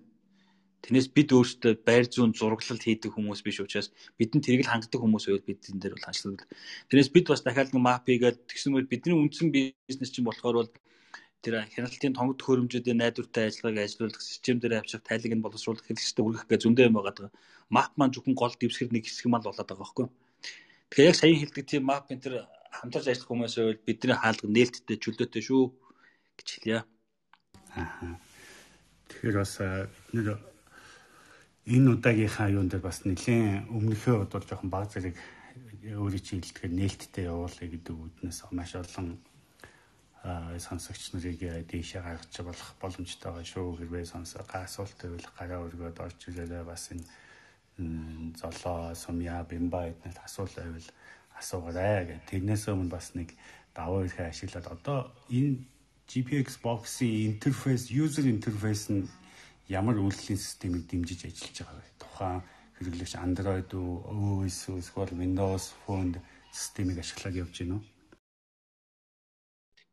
[0.84, 5.26] Тэрнээс бид өөрсдөө байр зүүн зураглал хийдэг хүмүүс биш учраас бидэнд тэрийг л хангадаг хүмүүс
[5.28, 6.48] байвал бид энэ дээр бол ажилладаг.
[6.88, 10.72] Тэрнээс бид бас дахиад нэг мап хийгээд тэгсэн мэт бидний үндсэн бизнес чинь болохоор бол
[11.44, 16.48] тэр хяналтын тонгод хөрөмжүүдийн найдвартай ажиллагааг ажилуулах систем дээр авчих тайлыг нь боловсруулах хэрэгсэлтэй үргэх
[16.48, 17.32] гэж зөндөө юм байгаа.
[17.70, 20.08] Мап маань зөвхөн гол дэвсгэр нэг хэсэг мал болоод байгаа байхгүй.
[20.90, 22.36] Тэгэхээр яг саяхан хэлдэг тийм мап энэ төр
[22.74, 25.64] хамтарч ажиллах хүмүүс байвал бидний хаалга нээлттэй чөлөөтэй шүү
[26.38, 26.80] гэж хэлье.
[27.78, 28.18] Аа.
[29.10, 30.28] Тэгэхээр бас бид нэр
[31.70, 35.18] энэ удаагийнхаа юун дээр бас нэлийн өмнөхөө бодвол жоохон баг зэрэг
[35.86, 39.22] өөрийн чинь хэлдгээр нээлттэй явуулъя гэдэг үүднээс маш олон
[40.58, 43.78] сонсогч нарыг дээшээ гаргаж болох боломжтой байгаа шүү.
[43.80, 47.06] Хэрвээ сонсоо асуулт байвал гараа өргөөд орж ирээрээ бас энэ
[48.40, 50.90] золоо, сумья, бимба эднэрт асуулт байвал
[51.40, 52.28] асуугаарай гэх.
[52.30, 53.34] Тэрнээс өмнө бас нэг
[53.76, 55.00] даваа ирэхээ ашиглаад одоо
[55.32, 55.64] энэ
[56.10, 59.08] GPX box-ийн интерфейс, user interface нь
[59.70, 61.94] ямар үйлдвэрлэлийн системийг дэмжиж ажиллаж байгаа вэ?
[62.02, 62.42] Тухайн
[62.76, 66.18] хэрэглэгч Android уу, OS уу, эсвэл Windows Phone
[66.52, 67.86] системийг ашиглаад явж байна уу?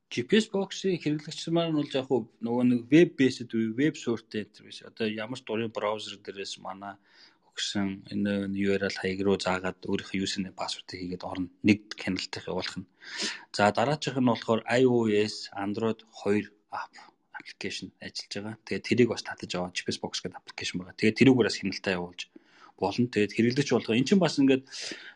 [0.09, 2.09] GPS box-ийн хэрэглэгч маань бол яг
[2.41, 4.87] нөгөө нэг веб based веб суурьтай интерфейс.
[4.89, 6.95] Одоо ямар ч дурын браузер дээрээс манай
[7.57, 11.49] өгсөн энэ URL хаяг руу заагаад өөрийнхөө username password хийгээд орно.
[11.65, 12.91] Нэг хяналтыг явуулах нь.
[13.57, 16.93] За дараачих нь болохоор iOS, Android 2 app
[17.33, 18.57] аппликейшн ажиллаж байгаа.
[18.69, 21.01] Тэгээд тэрийг бас татаж аваад GPS box гэдэг аппликейшн байгаа.
[21.01, 22.21] Тэгээд тэрүүгээр бас хяналтаа явуулж
[22.77, 23.09] болно.
[23.09, 23.95] Тэгээд хэрэглэгч болгоо.
[23.97, 24.65] Эн чинь бас ингээд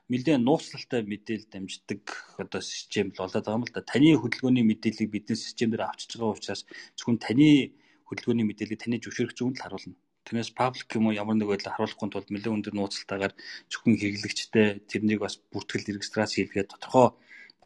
[0.09, 2.03] нэлээд нууцлалтай мэдээлэл дамждаг
[2.41, 3.85] одоо систем л болоод байгаа юм л да.
[3.85, 6.63] Таны хөдөлгөөний мэдээллийг бидний систем дээр авчиж байгаа учраас
[6.97, 7.77] зөвхөн таны
[8.09, 9.97] хөдөлгөөний мэдээллийг таны зөвшөөрөх зүүн л харуулна.
[10.25, 13.35] Тэрнээс паблик юм уу ямар нэг байдлаар харуулахгүй тулд нэлээд өндөр нууцлалтаагаар
[13.71, 17.09] зөвхөн хэрэглэгчтэй тэрнийг бас бүртгэл регистрац хийлгээд тодорхой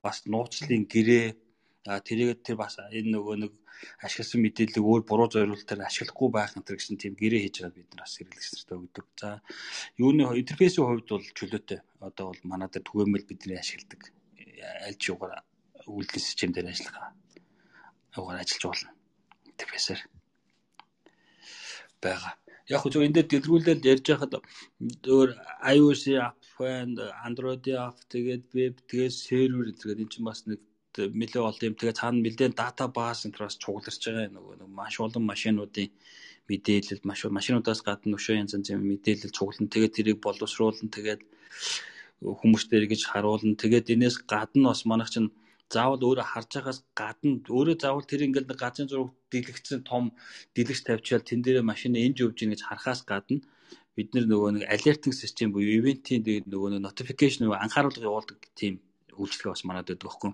[0.05, 1.27] бас нууцлалын гэрээ
[2.07, 3.53] тэрийг тэр бас энэ нөгөө нэг
[4.01, 8.03] ашигласан мэдээллийг өөр буруу зориулалтаар ашиглахгүй байх энэ гэсэн тийм гэрээ хийж байгаа бид нар
[8.05, 9.07] бас хэрэглэгч нартай өгдөг.
[9.21, 9.29] За
[10.01, 11.81] юуны интерфейсийн хувьд бол чөлөөтэй.
[12.01, 14.03] Одоо бол манай дээр түгээмэл бидний ашигладаг
[14.87, 15.45] аль ч юугаар
[15.85, 17.13] үйлдэл систем дээр ажиллах
[18.17, 18.91] юугаар ажиллаж болно.
[19.53, 20.01] Интерфейсээр
[22.01, 22.33] байгаа.
[22.73, 24.33] Яг хөө зөв энэ дээр дэлгэрүүлэл ярьж байхад
[25.15, 25.31] өөр
[25.75, 30.61] iOS app байна, Android app тэгээд веб тэгээд сервер гэдэг энэ чинь бас нэг
[30.97, 31.77] нэлээ олон юм.
[31.77, 35.91] Тэгээ цаана нэлээд дата бааз энэ бас чугларч байгаа нөгөө нэг маш олон машинуудын
[36.49, 41.21] мэдээлэл маш машинуудаас гадна өшөө янз янзын мэдээлэл цуглан тэгээд тэрийг боловсруулан тэгээд
[42.25, 43.61] хүмүүстээр гэж харуулна.
[43.61, 45.33] Тэгээд энэс гадна бас манайх чинь
[45.73, 50.05] заавал өөрөө харж байгаас гадна өөрөө заавал тэр ингээл нэг газрын зураг дэлгэцсэн том
[50.55, 53.41] дэлгэц тавьчаал тэн дээр машин энд явж гин гэж харахаас гадна
[53.97, 56.23] бид нөгөө нэг алертинг систем буюу ивентийн
[56.53, 58.75] нөгөө нэг notification нөгөө анхааруулга явуулдаг тийм
[59.15, 60.33] үйлчлэгээ бас манад байдаг байхгүй.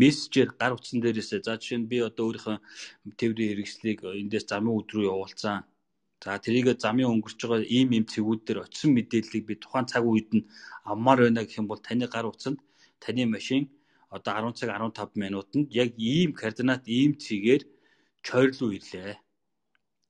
[0.00, 2.56] Мессежээр гар утсан дээрээс за жишээ нь би одоо өөрийнхөө
[3.18, 5.64] тээврийн хэрэгслийг эндээс замын өд рүү явуулсан.
[6.20, 10.30] За тэрийг замын өнгөрч байгаа ийм ийм цэгүүд дээр очисон мэдээллийг би тухайн цаг үед
[10.36, 10.44] нь
[10.84, 12.60] авмаар байна гэх юм бол таны гар утсанд
[13.00, 13.72] таны машин
[14.16, 17.62] одоо 10 цаг 15 минутанд яг ийм координат ийм цэгээр
[18.26, 19.14] чойр руу ирлээ.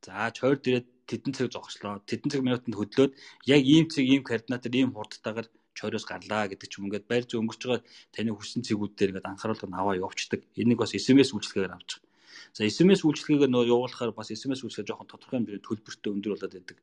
[0.05, 2.01] За чойр дээрээ тэдэн цаг зогслоо.
[2.09, 3.13] Тэдэн цаг минутанд хөдлөөд
[3.55, 7.39] яг ийм цэг ийм координатаар ийм хурдтайгаар чойроос гарлаа гэдэг ч юм ингээд байр зүй
[7.41, 7.83] өнгөрч байгаа
[8.15, 10.41] таны хүссэн цэгүүдээр ингээд анхааруулга нь аваа явуулцдаг.
[10.61, 12.09] Энийг бас SMS үйлчилгээгээр авч байгаа.
[12.57, 16.79] За SMS үйлчилгээгээ нөө явуулахаар бас SMS үйлчилгээ жоохон тодорхой хэмжээний төлбөртэй өндөр болоод байдаг.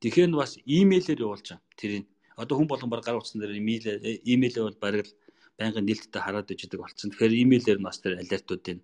[0.00, 1.76] Тэгэхээр бас имэйлээр явуулж байгаа.
[1.80, 2.04] Тэрийг
[2.40, 3.86] одоо хүн болгон баг гар утсан дээр имэйл
[4.24, 5.12] имэйлээ бол бараг л
[5.60, 7.12] байнгын нээлттэй хараад ижидэг болсон.
[7.12, 8.80] Тэгэхээр имэйлээр нь бас тэр алертуудын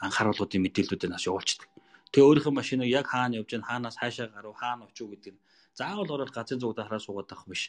[0.00, 1.68] анхааруулгуудын мэдээллүүдийг бас явуулцдаг.
[2.10, 5.42] Тэгээ өөрийнхөө машиныг яг хаана явж байна, хаанаас хаашаа гарав, хаана очив гэдэг нь
[5.78, 7.62] заавал ороод газрын зүгдээ хараа суугаад байх биш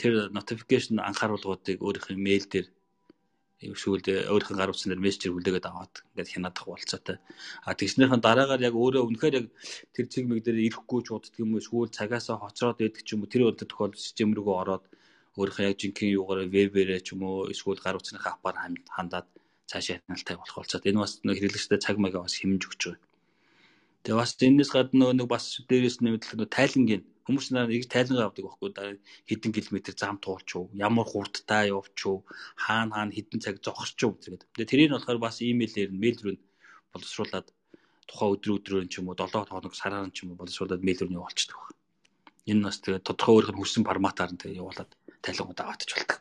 [0.00, 2.66] тэр notification анхааруулгуудыг өөрийнхөө мэйл дээр
[3.60, 4.00] эсвэл
[4.32, 7.16] өөрийнхөө гар утсан дээр мессежээр хүлээгээд аваад ингээд хянадах болцоотой.
[7.68, 9.46] А тэгснийхэн дараагаар яг өөрөө үнэхээр яг
[9.92, 13.32] тэр цэгмэг дээр ирэхгүй ч уддаг юм уу эсвэл цагаасаа хоцроод идэх ч юм уу
[13.32, 14.84] тэр өдөр тохиол систем рүүгээ ороод
[15.40, 18.56] өөрийнхөө яг жинхэнэ юугаар вебээрээ ч юм уу эсвэл гар утсныхаа аппаар
[18.96, 19.26] хандаад
[19.70, 23.08] цаашаа хяналттай болох болцоод энэ бас нэг хэрэглэгчтэй цаг магаа бас хэмж өгч байгаа.
[24.02, 28.70] Тэгээ бас энэс гадна нэг бас дээрээс нэмэлт тайлангийн хүмүүс нараа нэг тайлангаа авдаг байхгүй
[28.74, 28.82] да
[29.30, 32.26] хэдэн километр зам туулчих, ямар хурдтай явчих,
[32.56, 34.50] хаана хаана хэдэн цаг зогсчих гэдэг.
[34.56, 36.36] Тэгээ тэрийг болохоор бас имэйлээр нь мэйл рүү
[36.92, 37.46] боловсруулад
[38.08, 41.14] тухайн өдрөө өдрөөр ч юм уу 7 хоног сараар ч юм уу боловсруулад мэйл рүү
[41.20, 41.78] явуулчихдаг байна.
[42.50, 44.90] Энэ бас тэгээ тодорхой өөрийнх нь хүссэн форматаар нь тэгээ явуулаад
[45.24, 46.20] тайлангуудаа аваадч болдог.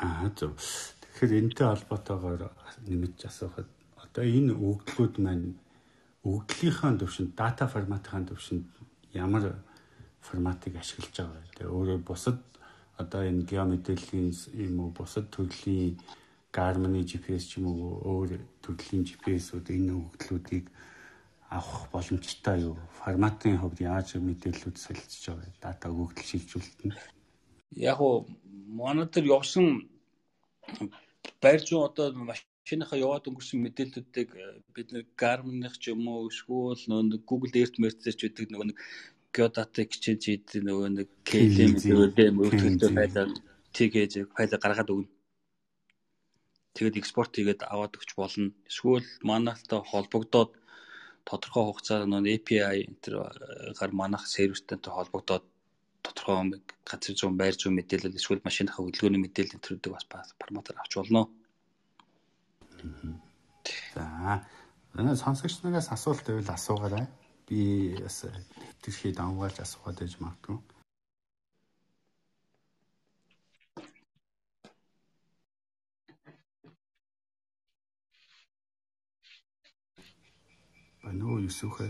[0.00, 0.54] Аа зөв.
[1.02, 2.42] Тэгэхээр энэтэй холбоотойгоор
[2.88, 3.68] нэмж асуухад
[4.04, 5.54] одоо энэ өгдлүүд маань
[6.24, 8.66] өгдлийнхаа төвшөнд дата форматын төвшөнд
[9.12, 9.44] ямар
[10.26, 11.52] форматыг ашиглаж байгаа вэ?
[11.54, 12.38] Тэгээ өөрөөр бусад
[13.02, 14.28] одоо энэ геомэдэлийн
[14.66, 15.98] юм уу бусад төрлийн
[16.54, 20.70] Garmin GPS ч юм уу өөр төрлийн GPS-үүд энэ өгдлүүдийг
[21.54, 22.74] авах боломжтой юу?
[22.98, 25.54] Форматын хувьд яаж мэдээллүүд солилцож байгаа?
[25.62, 26.94] Дата өгөгдөл шилжүүлэлт нь.
[27.78, 28.26] Яг уу
[28.78, 29.86] манай дээр явсан
[31.42, 34.30] байр зүүн одоо машиныхаа яваад өнгөрсөн мэдээллүүдийг
[34.74, 37.76] бид нэг Garmin-ых ч юм уу эсвэл нөгөө Google Earth
[38.18, 38.78] ч үүдэг нөгөө нэг
[39.34, 43.30] Geodata exchange хийдэг нөгөө нэг KLM гэдэг мөрөлдөлтөд файлаар
[43.74, 43.94] TG
[44.30, 45.10] файлаа гаргаад өгнө.
[46.74, 48.54] Тэгээд экспорт хийгээд аваад өгч болно.
[48.70, 50.54] Эсвэл манайтай холбогдоод
[51.28, 52.58] тодорхой хугацаар нөө API
[52.88, 55.44] энэ гар манах сервертэй холбогдоод
[56.04, 60.04] тодорхой газар зүүн байр зүүн мэдээлэл эсвэл машиныхаа хөдөлгөөний мэдээлэл төрөдөг бас
[60.40, 61.22] форматаар авч болно.
[63.94, 64.44] За.
[64.98, 67.06] Энэ сонсогч нараас асуулт байвал асуугаарай.
[67.48, 70.58] Би бас хэвтэрхий давгаалж асуугаад байж магадгүй.
[81.04, 81.88] Байна уу Юсүхэ?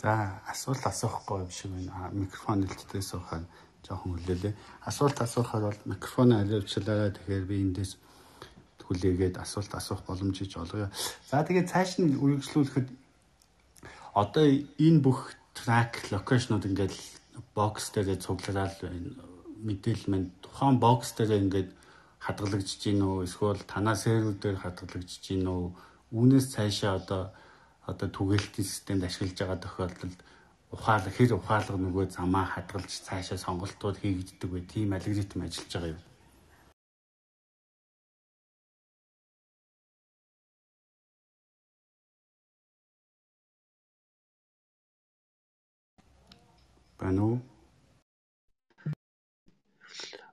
[0.00, 2.08] За асуулт асуухгүй юм шиг байна.
[2.12, 3.44] Микрофон нэлтдээ суухаар
[3.84, 4.54] жоохон хүлээлээ.
[4.88, 7.92] Асуулт асуухаар бол микрофоно аливчлаараа тэгэхээр би эндээс
[8.88, 10.88] хүлээгээд асуулт асуух боломжийг олгоё.
[11.28, 12.88] За тэгээд цааш нь үргэлжлүүлэхэд
[14.16, 14.46] одоо
[14.80, 16.94] энэ бүх трак локейшнууд ингээд
[17.54, 18.80] бокс дээр цуглараад
[19.60, 21.70] мэдээлэл маань тухайн бокс дээр ингээд
[22.24, 25.64] хадгалагдж гин үү эсвэл танаа сервер дээр хадгалагдж гин үү
[26.16, 27.22] үүнээс цаашаа одоо
[27.92, 30.20] одоо түгээлтийн системд ашиглаж байгаа тохиолдолд
[30.74, 34.60] ухаал хэр ухаалга нөгөө замаа хадгалж цаашаа сонголтууд хийгддэг вэ?
[34.72, 36.00] Тийм алгоритм ажиллаж байгаа юм.
[47.00, 47.38] Байна уу?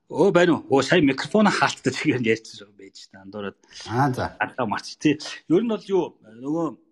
[0.10, 0.66] Оо байна уу?
[0.70, 3.58] Оо сая микрофон хаалттай тэгээд ярьчихсан байж та андуураад.
[3.90, 4.36] Аа за.
[4.44, 5.18] Адаа марч тий.
[5.50, 6.87] Ер нь бол юу нөгөө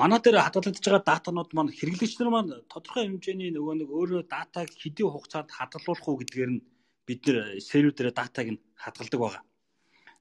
[0.00, 4.68] манай дээр хадгалагдж байгаа датанууд маань хэрэглэгч нар маань тодорхой хэмжээний нөгөө нэг өөрөө датаг
[4.82, 6.64] хэдийн хугацаанд хадгалуулах уу гэдгээр нь
[7.06, 9.42] бид нэр сервер дээр датаг нь хадгалдаг байгаа.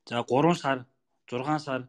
[0.05, 0.77] За 3 сар,
[1.25, 1.81] 6 сар,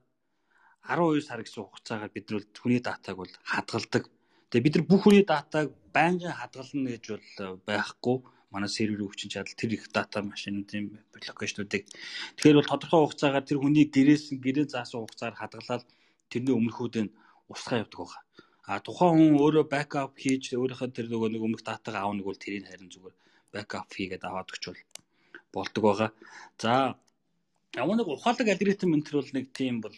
[0.89, 4.03] 12 сар гэсэн хугацаагаар бид нар хүний датаг бол хадгалдаг.
[4.49, 8.17] Тэгээ бид нар бүх хүний датаг байнгын хадгална гэж бол байхгүй
[8.55, 11.83] манай серверийн хүчин чадал тэр их дата машинуудын блокчнуудыг
[12.39, 15.83] тэгэхээр бол тодорхой хугацаагаар тэр хүний гэрээс гэрээ заасан хугацаар хадгалаад
[16.31, 17.09] тэрний өмнөхүүдийн
[17.53, 18.23] устгаа явдаг байгаа.
[18.65, 22.65] А тухайн хүн өөрөө бэкап хийж өөрийнхөө тэр нөгөө нэг өмнөх датаг аавнаг бол тэрийг
[22.65, 23.17] харин зүгээр
[23.53, 24.81] бэкап хийгээд аваад өгчвөл
[25.53, 26.11] болдог байгаа.
[26.57, 26.97] За
[27.77, 29.97] ямар нэг ухаалаг алгоритм энэ төр бол нэг тийм бол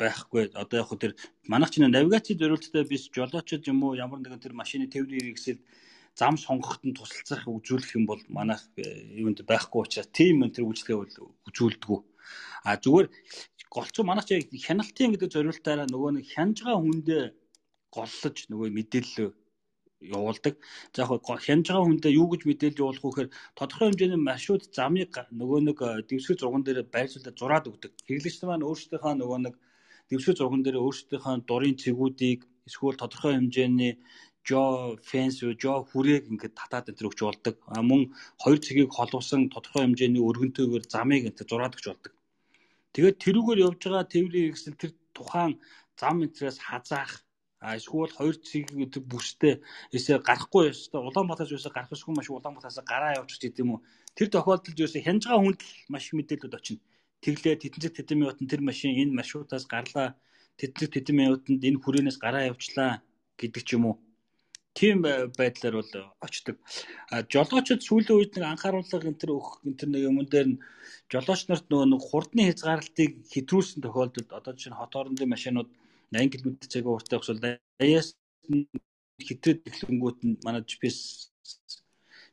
[0.00, 0.54] байхгүй.
[0.54, 1.12] Одоо яг хөө тэр
[1.52, 5.60] манайх чинь навигаци зориулттай биш жолоочд юм уу ямар нэгэн тэр машины тээврийн хэрэгсэл
[6.14, 10.64] зам сонгоход нь тусалцах үзүүлэх юм бол манайх э, юунд байхгүй учраас тийм энэ тэр
[10.66, 11.90] үйлчлэгээ бол үзүүлдэг.
[12.68, 13.06] А зүгээр
[13.74, 17.22] голцоо манайч яг хяналтын гэдэг зориултаараа нөгөө нэг хянж байгаа хүндээ
[17.94, 19.32] голлож нөгөө мэдээлэл
[20.00, 20.54] явуулдаг.
[20.94, 25.12] За яг хянж байгаа хүндээ юу гэж мэдээлэл явуулах вэ гэхээр тодорхой хэмжээний маршрут замыг
[25.40, 27.92] нөгөө нэг дэвсгэр зурган дээр байршуулаад зураад өгдөг.
[28.06, 29.54] Хэрэглэгч маань өөрсдийнхөө нөгөө нэг
[30.10, 33.92] дэвсгэр зурган дээр өөрсдийнхөө дурын цэгүүдийг эсвэл тодорхой хэмжээний
[34.48, 37.56] жо фенс жо хүрээг ингээд татаад энэ өгч болдог.
[37.90, 38.02] Мөн
[38.42, 42.12] хоёр цэгийг холбосон тодорхой хэмжээний өргөнтэйгээр замыг энэ зураад өгч болдог.
[42.98, 45.62] Тэгээд тэрүүгээр явж байгаа тээврийн хэрэгсэл тэр тухайн
[45.94, 47.22] зам энтрээс хазаах
[47.62, 48.74] эсвэл хоёр цэг
[49.06, 49.62] бүстэй
[49.94, 53.84] эсвэл гарахгүй ёстой Улаанбаатараас юусаа гарах ёсгүй маш Улаанбаатараас гараа явуучих гэдэг юм уу?
[54.18, 56.82] Тэр тохиолдолд юусаа хянж байгаа хүнд л маш их мэдээлэлүүд очино
[57.22, 60.18] тэглээ тэтэнцэг тэдэм явуултан тэр машин энэ маршрутаас гарлаа.
[60.58, 62.90] Тэтэнцэг тэдэм явуултанд энэ хүрээнээс гараа явуулчлаа
[63.38, 63.94] гэдэг ч юм уу
[64.78, 66.56] тийм байдлаар бол очдог.
[67.10, 70.60] А жолоочд сүүлийн үед нэг анхааруулга энэ төр өгөх энэ төр нэг юм дээр нь
[71.10, 75.70] жолооч нарт нөгөө нэг хурдны хязгаарлалтыг хэтрүүлсэн тохиолдолд одоо жишээ нь хот орондын машинууд
[76.14, 78.08] 80 км цагийн явах бол 80-аас
[79.28, 80.98] хэтрээд эхлэнгүүт нь манай GPS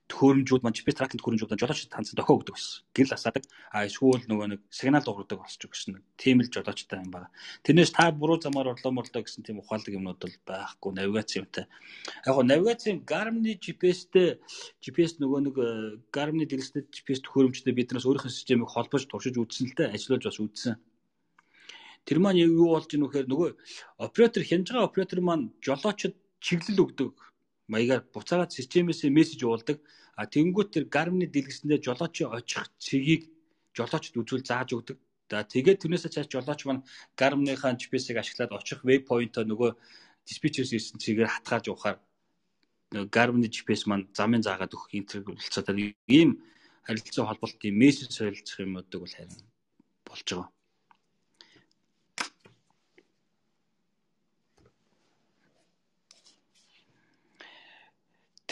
[0.06, 2.86] төхөөрөмжүүд маань GPS tracking төхөөрөмжүүд жолоочд хандсан дохио өгдөг байсан.
[2.94, 3.44] Гэрэл асаадаг.
[3.74, 5.98] А эсвэл нөгөө нэг сигнал дуурдаг болчих гэсэн.
[6.13, 7.34] Тийм л жолоочтой юм байна.
[7.65, 11.65] Тэрнээс та буруу замаар орлоо морлоо гэсэн тийм ухаалаг юмнууд бол байхгүй навигац юмтай.
[12.22, 14.38] Яг гоо навигацийн Garmin GPS-тэй
[14.78, 15.70] GPS нөгөө нэг э,
[16.13, 20.78] Garmin дэлгэцтэй GPS төхөөрөмжтэй биднээс өөрийнхөө системийг холбож туршиж үзсэн л дээ ажиллаж бас үзсэн.
[22.06, 23.50] Тэр маань юу болж ийнө вэхээр нөгөө
[24.06, 27.18] оператор хянж байгаа оператор маань жолоочд чиглэл өгдөг
[27.67, 29.78] маягаар буцаагаад системээс мессеж уулдаг.
[30.15, 33.28] А тэнгуут тэр Garmin-ы дэлгэсэндээ жолоочийн очих цэгийг
[33.75, 34.97] жолоочд үзүүл зааж өгдөг.
[35.30, 36.86] За тэгээд тэрнээсээ цааш жолооч маань
[37.19, 39.71] Garmin-ийнхаа GPS-ийг ашиглаад очих waypoint-о нөгөө
[40.23, 41.97] диспетчерс ирсэн цэгээр хатгааж явахаар
[43.15, 45.67] Garmin-ы GPS маань замын заагаад өгөх интернет болцоод
[46.08, 46.45] ийм
[46.86, 49.41] харилцаа холболтын мессеж солилцох юмудаг бол харин
[50.06, 50.55] болж байгаа.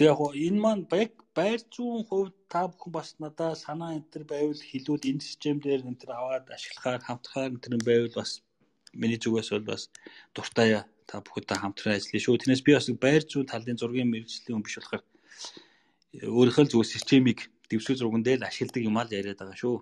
[0.04, 4.28] Тэг яг энэ маань яг байр зүүн хувьд та бүхэн бас надаа санаа энэ төр
[4.28, 8.44] байвал хилүүд энэ систем дээр энэ төр аваад ашиглахаар хамтрахаар энэ төр байвал бас
[8.92, 9.88] миний зүгээс бол бас
[10.36, 12.36] дуртай та бүхэдтэй хамтран ажиллая шүү.
[12.36, 15.04] Тэрнээс би бас байр зүүн талын зургийн мэрэгжлийн хүн биш болохоор
[16.20, 17.40] өөрийнхөө зөв системийг
[17.72, 19.78] дэвсгэр зурган дээр л ашигладаг юм аа л яриад байгаа шүү.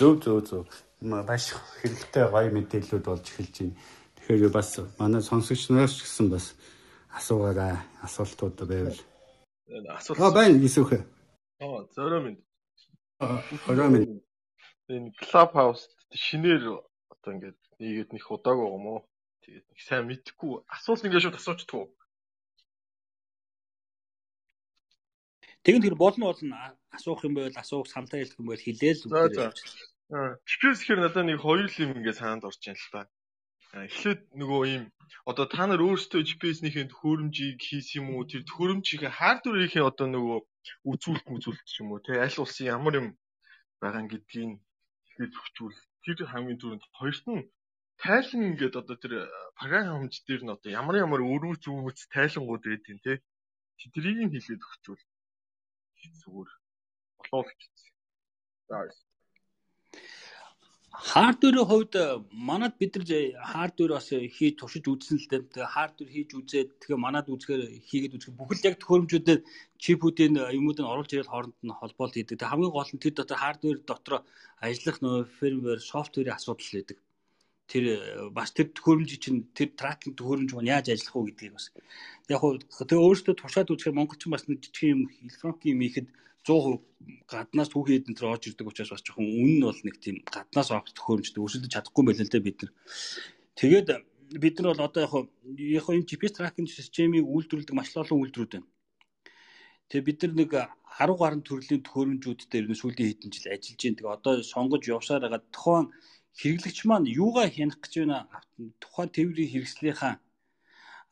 [0.00, 0.64] Зөв зөв зөв.
[1.04, 3.76] Маш хэрэгтэй гоё мэдээллүүд болж эхэлж байна.
[4.16, 6.56] Тэгэхээр бас манай сонсогч нараас ч гэсэн бас
[7.18, 7.76] асуугаарай.
[8.06, 9.00] Асуултууд байвал.
[9.96, 10.20] Асуулт.
[10.20, 10.98] Аа байна гисүүхэ.
[11.62, 12.40] Аа зөрөө минь.
[13.22, 14.20] Орой минь.
[14.90, 16.62] Энэ клуб хаус шинээр
[17.12, 19.00] одоо ингээд нийгэд нэг удааг байгаа юм уу?
[19.46, 21.84] Тэгээд нэг сайн мэдхгүй асуулт ингээд шууд асуучдгүй.
[25.62, 29.06] Тэгэн тэр болно болно асуух юм байвал асуух самтаа хэлэх юм байвал хэлээл.
[29.06, 29.46] За за.
[30.10, 30.34] Аа.
[30.42, 33.06] GPS гэхээр надад нэг хоёр юм ингээд санаанд орж ийн л та.
[33.72, 34.84] Эхлээд нөгөө ийм
[35.30, 38.24] одоо та нар өөрсдөө GPS-ийнхээ төхөөрөмжийг хийсэн юм уу?
[38.30, 40.38] Тэр төхөөрөмжийнхээ хардверийнхээ одоо нөгөө
[40.90, 43.08] үзүүлэлт мүзүүлэлт ч юм уу те аль улсын ямар юм
[43.82, 44.58] байгаа гэдгийг
[45.08, 45.78] ихэд зөвчүүл.
[46.02, 47.46] Тэр хамгийн түрүүнд хоёрт нь
[48.02, 49.12] тайлан ингээд одоо тэр
[49.58, 53.12] програм хамж дээр нь одоо ямар ямар өрөө зүүмэц тайлангууд байдیں۔ те.
[53.78, 55.02] Тэдрийг нь хэлээд өгчүүл.
[56.22, 56.50] Зүгээр
[57.30, 57.74] болов гэж.
[58.68, 58.76] За
[60.92, 63.08] Хардверийн хувьд э, манад бид нар
[63.40, 65.40] хардвер бас хийж туршиж үзсэн л дээ.
[65.48, 69.40] Тэгээ хардвер хийж үзээд тэгээ манад үзэхээр хийгээд үзэх бүхэл яг төхөөрөмжүүдэд
[69.80, 72.36] чипүүдийн э, юмуд нь оруулж ирэл хооронд нь холбоолт хийдэг.
[72.36, 74.14] Тэгээ хамгийн гол нь тэр дотор хардвер дотор
[74.60, 76.98] ажиллах нөө фирмвэр, софтверийн асуудал байдаг.
[77.72, 77.98] Тэр э,
[78.36, 81.72] бас тэр төхөөрөмж чинь тэр тракинг төхөөрөмж маань яаж ажиллах вэ гэдгийг бас.
[82.28, 86.06] Яг хөө тэгээ өөрөөсөө туршаад үзэхээр монголчин бас нэг жижиг юм электроник юм ихэд
[86.46, 86.82] 100%
[87.30, 90.70] гаднаас түүхий эдэн төр орж ирдэг учраас бас жоохон үнэн нь бол нэг тийм гаднаас
[90.70, 92.72] авах төхөөрөмжтэй өршөлдөж чадахгүй байл л дээ бид нар.
[93.58, 93.88] Тэгээд
[94.42, 95.14] бид нар бол одоо яг
[95.58, 98.68] яг энэ GPS tracking системийг үйлдвэрлэдэг маш олон үйлдвэрүүд байна.
[99.88, 100.50] Тэгээ бид нар нэг
[100.98, 103.98] 10 гаруй төрлийн төхөөрөмжүүд дээр сүүлийн хэдэн жил ажиллаж байна.
[103.98, 105.86] Тэгээ одоо сонгож явсаар байгаа тухайн
[106.40, 108.18] хэрэглэгч маань юугаа хянах гэж байна?
[108.82, 110.14] Тухайн тээврийн хэрэгслийнхаа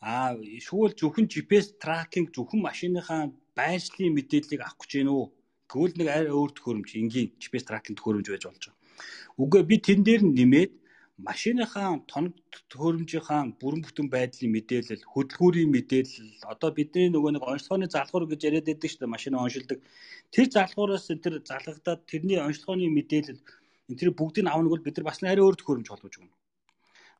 [0.01, 0.33] аа
[0.67, 5.27] шүүл зөвхөн GPS tracking зөвхөн машиныхаа байршлын мэдээллийг авах гэж байна уу?
[5.71, 8.79] Тэгвэл нэг арай өөр төхөөрөмж, энгийн GPS tracking төхөөрөмж байж болж байгаа.
[9.43, 10.73] Үгүй би тэн дээр нь нэмээд
[11.29, 12.35] машиныхаа тоног
[12.71, 18.67] төхөөрөмжийнхаа бүрэн бүтэн байдлын мэдээлэл, хөдөлгүүрийн мэдээлэл, одоо бидний нөгөө нэг онцлогооны залгуур гэж яриад
[18.69, 19.79] байдаг шүү дээ, машин оншилдог.
[20.35, 23.41] Тэр залгуураас тэр залгагдаад тэрний онцлогооны мэдээлэл
[23.91, 26.40] энэ тэр бүгдийг авах бол бид нар бас арай өөр төхөөрөмж холбож өгнө.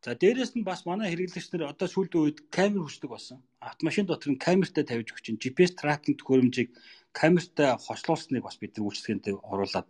[0.05, 3.39] За дээрэс нь бас манай хэрэглэгч нар одоо сүүлийн үед камер хүчдэг болсон.
[3.61, 6.73] Автомашин дотор нь камертай тавьж өгч чинь GPS tracking төхөөрөмжийг
[7.13, 9.89] камертай хослуулсныг бас бид нар үйлчлэгээнд оруулаад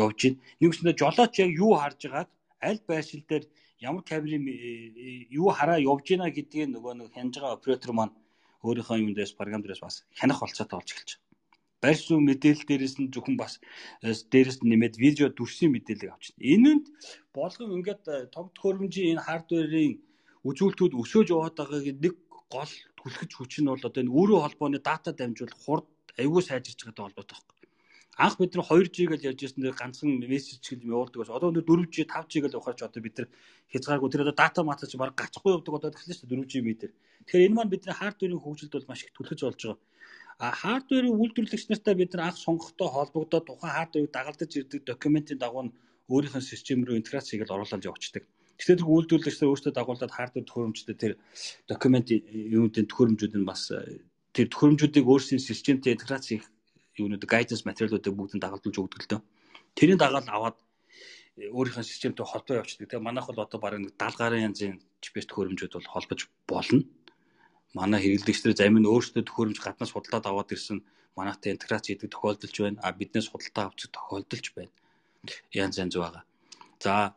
[0.00, 0.40] явж байна.
[0.60, 2.30] Нэгсэндээ жолооч яг юу харж байгааг
[2.68, 3.44] аль байршил дээр
[3.88, 8.16] ямар камерын э, юу хараа явж байна гэдгийг нөгөө нэг хянж байгаа оператор маань
[8.64, 11.31] өөрийнхөө юм дээрс програм дээрс бас хянах болцоотой болж эхэлж байна
[12.06, 13.58] суурь мэдээлэл дээрээс нь зөвхөн бас
[14.06, 16.46] э, дээрээс нь нэмээд видео дүрсийн мэдээлэл авчихна.
[16.54, 16.86] Энэнд
[17.34, 19.94] болгон ингээд э, том төхөөрөмжийн энэ хардверийн
[20.46, 22.14] үзүүлэлтүүд өсөж яваад байгааг нэг
[22.54, 25.86] гол түлхэж хүч нь бол одоо энэ өөрөө холбооны дата дамжуул хурд
[26.22, 27.62] аюул сайжирч байгаатай холбоотой байна.
[28.22, 31.64] Анх бид нар 2G гэж ярьж байсан дээр ганцхан мессеж гэж явуулдаг бас одоо өндөр
[31.64, 33.28] 4G 5G гэж ухаарч одоо бид нар
[33.72, 36.90] хязгааргүй тэр одоо дата мата чи баг гацхгүй явдаг одоо тэгэхээр шүү 4G метр.
[37.24, 39.80] Тэгэхээр энэ маань бидний хардверийн хөгжилд бол маш их түлхэж болж байгаа.
[40.38, 45.72] А хардверийн үйлдвэрлэгч нартай бид нар анх сонгохдоо холбогдоод тухайн хардверийг дагалдаж ирдэг документын дагуу
[46.12, 48.24] өөрийнх нь систем рүү интеграц хийгээл оруулаад явуулдаг.
[48.58, 51.12] Гэхдээ тэр үйлдвэрлэгчдээ өөрсдөө дагуулад хардвер төхөөрөмжтэй тэр
[51.66, 53.72] документ юунуудын төхөөрөмжүүд нь бас
[54.36, 56.44] тэр төхөөрөмжүүдийг өөрсдийн системтэй интеграц хийх
[57.00, 59.20] юунууд гайденс материалуудыг бүгд нь дагалдуулж өгдөг л дөө.
[59.76, 60.56] Тэрийн дагаад аваад
[61.36, 62.88] өөрийнхөө системтэй холбоо явуулдаг.
[62.88, 66.84] Тэгээ манайх бол одоо бараг 70 гаруй янзын GPS төхөөрөмжүүд бол холбож болно.
[67.72, 70.78] Манай хэрэглэгчдэр зарим нь өөрсдөө төхөөрөмж гаднаас худалдаад аваад ирсэн
[71.16, 72.80] манайтай интеграц хийдэг тохиолдолж байна.
[72.84, 74.72] А биднээс худалдаа авчих тохиолдолж байна.
[75.52, 76.24] Янз янз байгаа.
[76.84, 77.16] За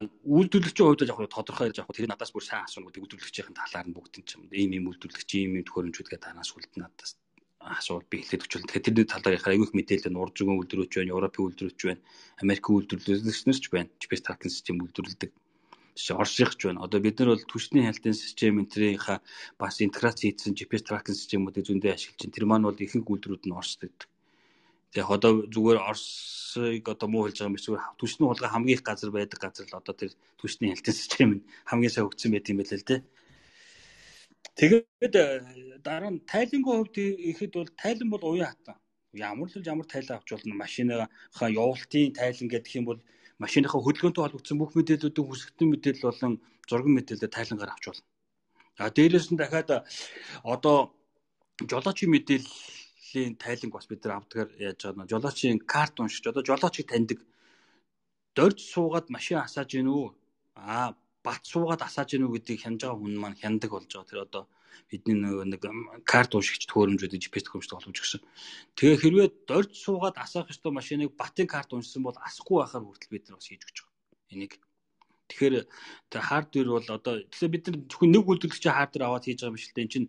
[0.00, 4.24] үйлдвэрлэгчийн хувьд яг тодорхой яг тэр надаас бүр сайн асууна гэдэг үйлдвэрлэгчийн талаар нь бүгд
[4.32, 4.48] юм.
[4.48, 7.20] Ийм ийм үйлдвэрлэгч, ийм ийм төхөөрөмжүүд гэдэг танаас үлдэн надаас
[7.60, 8.64] асуулт би хэлээд өчвөл.
[8.64, 12.00] Тэгэхээр тэрний талаар ярихаар айгүйх мэдээлэл нь урд зүгэн үйлдвэрч байна, Европын үйлдвэрч байна,
[12.40, 13.92] Америкийн үйлдвэрлэгчнэрч байна.
[14.00, 15.30] GPS tracking систем үйлдвэрлэдэг.
[16.00, 16.80] Жишээ Оршихч байна.
[16.88, 19.20] Одоо бид нар бол түвшний хяналтын систем энтрийнхаа
[19.60, 22.36] бас интеграц хийсэн GPS tracking системүүдийг зөндөө ашиглаж байна.
[22.36, 24.08] Тэр маань бол ихэнх үйлдвэрүүд нь байдаг.
[24.96, 28.82] Яг одоо зүгээр Оросыг одоо муу хэлж байгаа юм биш зүгээр түвшний хулгай хамгийн их
[28.82, 32.58] газар байдаг газар л одоо тэр түвшний хяналтын систем нь хамгийн сайн хөгжсөн байт юм
[32.64, 33.00] байна л дээ.
[34.56, 35.26] Тэгээд э,
[35.84, 38.80] дараа нь тайлангийн хувьд ихэд бол тайлан бол уян хатан.
[39.12, 43.00] Ямар л ямар тайлан авч болно машиныхаа явуултын тайлан гэдэг юм бол
[43.42, 46.32] машиныхаа хөдөлгөөнтэй холбогдсон бүх мэдээллүүдийн хүсэгтэн мэдээлэл болон
[46.68, 48.06] зургийн мэдээлэлд тайлангаар авч болно.
[48.78, 49.70] А дээрээс нь дахиад
[50.54, 50.78] одоо
[51.70, 56.86] жолоочийн мэдээллийн тайланг бас бид нар авдгаар яаж байгаа нь жолоочийн карт уншиж одоо жолоочийг
[56.88, 57.18] таньдаг
[58.36, 60.04] дорж суугаад машин асааж гинүү
[60.54, 64.08] а бат суугаад асааж гинүү гэдгийг хянаж байгаа хүн маань хяндаг болж байгаа.
[64.10, 64.44] Тэр одоо
[64.90, 65.62] бидний нөгөө нэг
[66.04, 68.22] карт уушигч төхөөрөмжүүд GPS төхөөрөмжтэй холбож өгсөн.
[68.76, 73.24] Тэгээ хэрвээ дорж суугаад асаах ёстой машиныг батын карт уншсан бол асахгүй байхаар хүртэл бид
[73.28, 74.34] нар бас хийж өгч байгаа.
[74.34, 74.52] Энийг
[75.30, 75.54] Тэгэхээр
[76.10, 79.62] тэр хардвер бол одоо тэгэхээр бид нар зөвхөн нэг үйлдвэрлэгчийн хардвер аваад хийж байгаа юм
[79.62, 79.84] дээ.
[79.86, 80.08] Энд чинь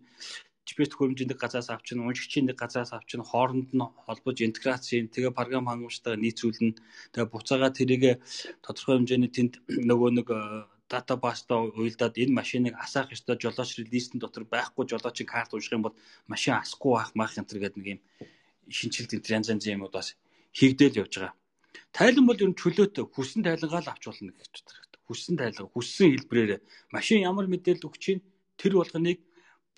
[0.66, 5.34] GPS төхөөрөмжийн нэг газраас авчин, уншигчийн нэг газраас авчин, хооронд нь холбож интеграц хийн, тэгээ
[5.34, 6.78] програм хангамжтайгаар нийцүүлнэ.
[7.14, 8.22] Тэгээ буцаага тэрийг
[8.62, 10.28] тодорхой хэмжээний тэнд нөгөө нэг
[10.92, 15.84] дата баста уйлдаад энэ машиныг асаах ёстой жолооч релизтэн дотор байхгүй жолоочийн карт унших юм
[15.88, 15.96] бол
[16.32, 18.00] машин асахгүй байх мах энэ гэдэг нэг юм
[18.68, 20.08] шинжилт энэ янз янзын юмуд бас
[20.58, 21.34] хийгдээл явж байгаа.
[21.96, 25.00] Тайлан бол ер нь чөлөөтэй хүссэн тайлангаа л авч болно гэж боддог.
[25.08, 26.60] Хүссэн тайлан, хүссэн хэлбрээр
[26.92, 28.22] машин ямар мэдээлэл өгч чинь
[28.60, 29.18] тэр болгоныг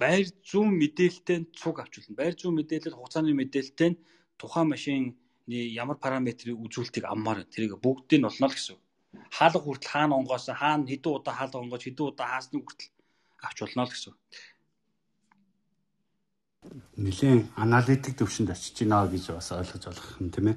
[0.03, 2.19] байр зүүн мэдээлэлтэй цуг авч болно.
[2.19, 3.91] Байр зүүн мэдээлэл хугацааны мэдээлэлтэй
[4.39, 5.15] тухайн машины
[5.47, 8.79] ямар параметрийг үзүүлэлтийг аммаар тэрийг бүгдийг нь олно л гэсэн
[9.31, 12.91] хаалга хүртэл хаана онгоосон хаана хэдэн удаа хаалга онгоож хэдэн удаа хаасны хүртэл
[13.47, 14.15] авч болно л гэсэн.
[16.97, 20.57] Нилийн аналитик төвшөнд очиж байна гэж бас ойлгож болох юм тийм ээ.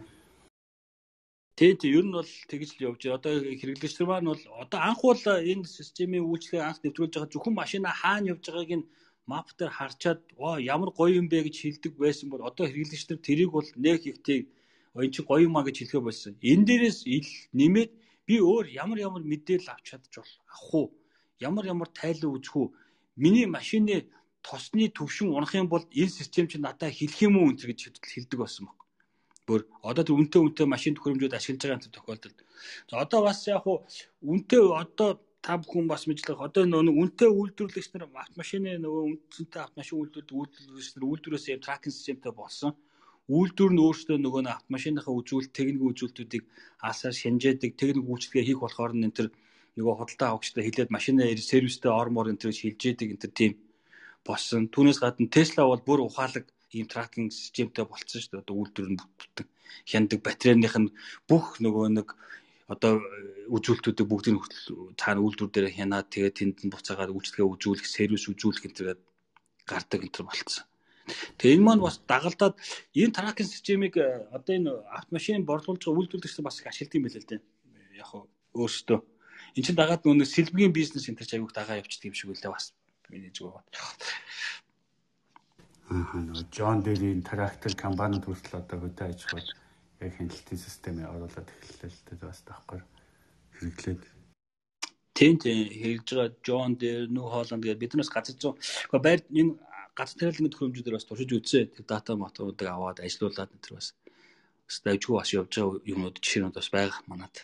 [1.58, 3.18] Тий, тий, ер нь бол тэгж л явж байна.
[3.18, 7.56] Одоо хэрэглэгч нар маань бол одоо анх бол энэ системийн үйлчлэгийг анх нэвтрүүлж байгаа зөвхөн
[7.58, 8.90] машина хаана явж байгааг нь
[9.26, 13.20] мап дээр харчаад оо ямар гоё юм бэ гэж хэлдэг байсан бол одоо хэрэглэгч нар
[13.28, 14.40] тэрийг бол нэг ихтэй
[14.96, 16.34] энэ чи гоё юм а гэж хэлэхэ болсон.
[16.52, 17.92] Энэ дээрээс ил нэмээд
[18.28, 20.88] би өөр ямар ямар мэдээлэл авч чадж бол авах уу?
[21.40, 22.68] Ямар ямар тайлан үзэх үү?
[23.16, 24.12] Миний машины
[24.44, 28.40] тосны төвшин унах юм бол энэ систем чинь надад хэлэх юм уу энэ гэж хэлдэг
[28.40, 28.78] байсан баг.
[29.48, 32.40] Бүр одоо тэр үнтэй үнтэй машин төхөөрөмжүүд ашиглаж байгаа энэ тохиолдолд.
[32.92, 33.88] За одоо бас яг хуу
[34.20, 40.00] үнтэй одоо та бүхэн бас мэдлэх одоо нөгөө үнтэй үйлдвэрлэгч нар автомашины нөгөө үнэтэй автомашин
[40.04, 42.76] үйлдвэрлэгч нар үйлдвэрээс юм тракинг системтэй болсон
[43.28, 46.44] үйлдвэр нь өөрсдөө нөгөө нэг автомашиныхаа үзүүлэлт техник үзүүлэлтүүдийг
[46.80, 49.28] асаар шинжээдэг техник үйлчлэгээ хийх болохоор нь энэ төр
[49.76, 53.54] нөгөө худалдаа авагчтай хэлээд машины сервистэй ормоор энэ төр шилжээдэг энэ төр тийм
[54.24, 54.72] болсон.
[54.74, 58.44] Түүнээс гадна Tesla бол бүр ухаалаг ийм тракинг системтэй болцсон шүү дээ.
[58.44, 59.48] Одоо үйлдвэр нь бүтэн
[59.92, 60.94] хяндаг батарейных нь
[61.30, 62.08] бүх нөгөө нэг
[62.68, 63.00] одоо
[63.56, 64.44] үзүүлэлтүүдийг бүгдийг
[65.00, 68.88] цаана үйлдвэр дээр хянаад тэгээд тэнд нь буцаагаад үйлчлэгээ үзүүлэх, сервис үзүүлэх энэ төр
[69.64, 70.68] гардаг энэ төр болцсон.
[71.38, 72.56] Тэгээ энэ маань бас дагалдаад
[72.96, 77.20] энэ тракинг системийг э, одоо энэ автомашин борлуулж байгаа үйлдвэрлэгч бас их ашигладаг юм байна
[77.20, 77.42] л дээ.
[78.02, 78.24] Яг хөө
[78.60, 79.00] өөртөө.
[79.56, 82.74] Энд чинь дагаад нөгөө сэлбэгийн бизнес энэ төр аягүй дагаа явчихдаг юм шиг үлээ бас
[83.10, 83.68] миний зүг бод.
[85.88, 89.50] Аа нөгөө Джон Дэлийн трактор компанид хүртэл одоо хөдөө аж ахуйд
[90.04, 92.82] яг хяналтын системээ оруулаад эхэллээ л дээ бас таахгүй
[93.56, 94.02] хэрэглээд
[95.18, 98.60] Тийм тийм хэрэгж байгаа Джон дээр Нүү Холланд гэдэг биднээс газар зүүн.
[98.62, 99.54] Гэхдээ байр энэ
[99.98, 101.64] гац тариалан төхөөрөмжүүдээр бас туршиж үзээ.
[101.74, 103.88] Тэр дата матуудыг аваад ажилуулад энэ төр бас
[104.68, 107.36] бас давжгүй бас явж байгаа юмнууд жишээнүүд бас байгаа манад.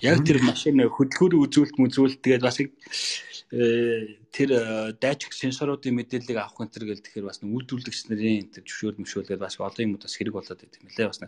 [0.00, 4.62] Яг тэр машин хөдөлгөөрийн үзүүлэлт мүзүүлэлт тэгээд бас э, тэр э,
[4.96, 9.60] датчик сенсоруудын мэдээллийг авах энэ төр гэл тэгэхээр бас үйлдвэрлэгч нарын тэр зөвшөөр мөшөөлгээд бас
[9.60, 11.20] олон юмуд бас хэрэг болоод байт юм лээ бас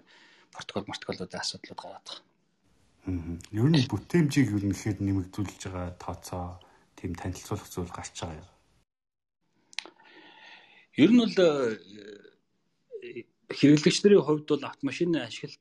[0.57, 2.25] протокол протоколуудын асуудлууд гараад байгаа.
[3.13, 3.37] Аа.
[3.53, 6.57] Ер нь бүтээмжийг ер нь ихэд нэмэгдүүлж байгаа тооцоо
[6.97, 8.52] тийм танилцуулах зүйл гарч байгаа юм.
[10.97, 11.79] Ер нь бол э,
[13.49, 15.61] хэрэглэгчдийн хувьд бол автомашины ашиглалт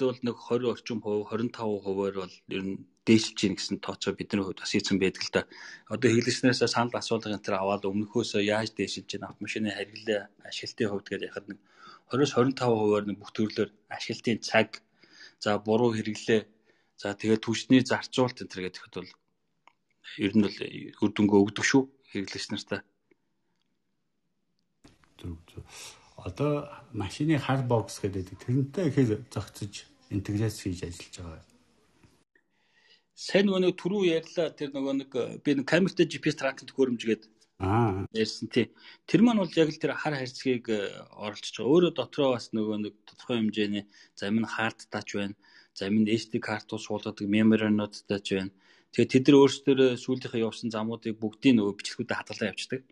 [0.00, 4.40] бол нэг 20 орчим хувь 25 хувиар бол ер нь дээшилж гин гэсэн тооцоо бидний
[4.40, 5.42] хувьд бас ийцэн байдаг л да.
[5.92, 11.08] Одоо хэглэснээс санал асуулга энэ төр аваад өмнөхөөс яаж дээшилж гин автомашины харьяалал ашиглалтын хувьд
[11.12, 11.58] гэж яхад нэг
[12.08, 14.80] 20-с 25 хувиар нэг бүх төрлөөр ашиглалтын цаг
[15.44, 16.42] за буруу хэрэглээ
[16.96, 19.12] за тэгээд түвшний зарцуулт энэ төр гэдэг бол
[20.24, 20.56] ер нь бол
[21.04, 21.82] үр дүнгээ өгдөг шүү
[22.16, 22.80] хэрэглэгч нартаа.
[25.20, 25.62] Зөв зөв.
[26.16, 31.44] Одоо машины хар бокс гэдэг тэрнтэй ихээр зохицож интеграц хийж ажиллаж байгаа.
[33.14, 35.10] Сайн нөгөө нэг түрүү ярьлаа тэр нөгөө нэг
[35.44, 37.24] би нэг камертай GPS тракинг төхөөрөмж гээд
[37.60, 38.08] Аа.
[38.16, 38.72] ярьсан тий.
[39.04, 40.64] Тэр маань бол яг л тэр хар харьцгийг
[41.12, 41.68] оролцож байгаа.
[41.68, 43.84] Өөрөө дотроо бас нөгөө нэг тодорхой хэмжээний
[44.16, 45.36] зарим нь хард тач байна.
[45.76, 48.52] Зарим нь SD картууд суулгадаг меморинууд тач байна.
[48.96, 52.82] Тэгээд тэд нар өөрсдөө сүүлийнхээ явсан замуудыг бүгдийг нөгөө бичлэгүүдэд хадгалаа явчихдаг.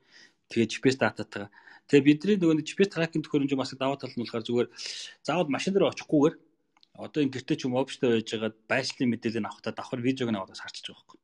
[0.53, 1.49] Тэгээд GPS дататайгаа.
[1.89, 4.68] Тэгээ бидний нөгөө GPS тракинг төхөөрөмж бас даваа тал нь болохоор зүгээр
[5.24, 6.36] заавал машин дээр очихгүйгээр
[7.01, 10.53] одоо энэ гэртээ ч юм офстой байж байгаад байшлийн мэдээлэл авахтаа давхар видеог нь аваад
[10.53, 11.18] харчиж байгаа байхгүй.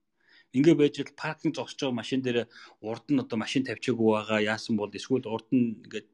[0.56, 2.48] Ингээ байж л паркинг зогсож байгаа машин дээр
[2.80, 6.08] урд нь одоо машин тавьчихгүй байгаа яасан бол эсвэл урд нь ингээд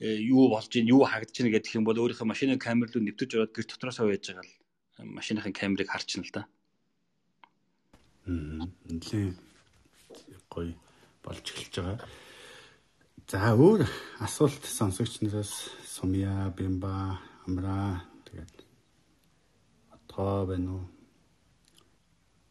[0.00, 3.30] э, юу болж ийн юу хагдаж ийн гэдэг юм бол өөрийнхөө машины камер руу нэвтэж
[3.36, 6.42] ороод гэр дотроосоо байж байгаа л машиныхын камерыг харчихна л да.
[8.26, 9.36] Нэлээ
[10.48, 10.72] гоё
[11.20, 12.23] болж эхэлж байгаа.
[13.24, 13.80] За өөр
[14.20, 15.52] асуулт сонсогч нараас
[15.88, 17.18] Сумья, Бимба,
[17.48, 18.56] Амра тэгээд
[19.96, 20.84] отгоо байна уу?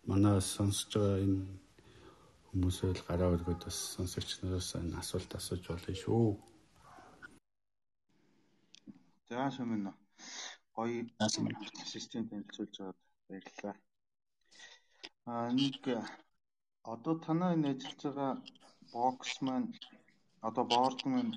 [0.09, 1.45] Манай сонсож байгаа энэ
[2.49, 6.41] хүмүүсээ л гараа өргөд бас сонсогч нараас энэ асуулт асууж болно шүү.
[9.29, 9.93] За шумын
[10.73, 11.05] гоё
[11.85, 12.99] систем танилцуулж байгаад
[13.29, 13.75] баярлалаа.
[15.29, 15.85] Аа нэг
[16.93, 18.31] одоо танаа энэ ажиллаж байгаа
[18.93, 19.69] бокс маань
[20.47, 21.33] одоо борд маань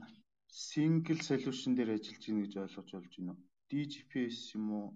[0.68, 3.44] single solution дээр ажиллаж байна гэж ойлгож болж байна уу?
[3.70, 4.88] DGPS юм уу?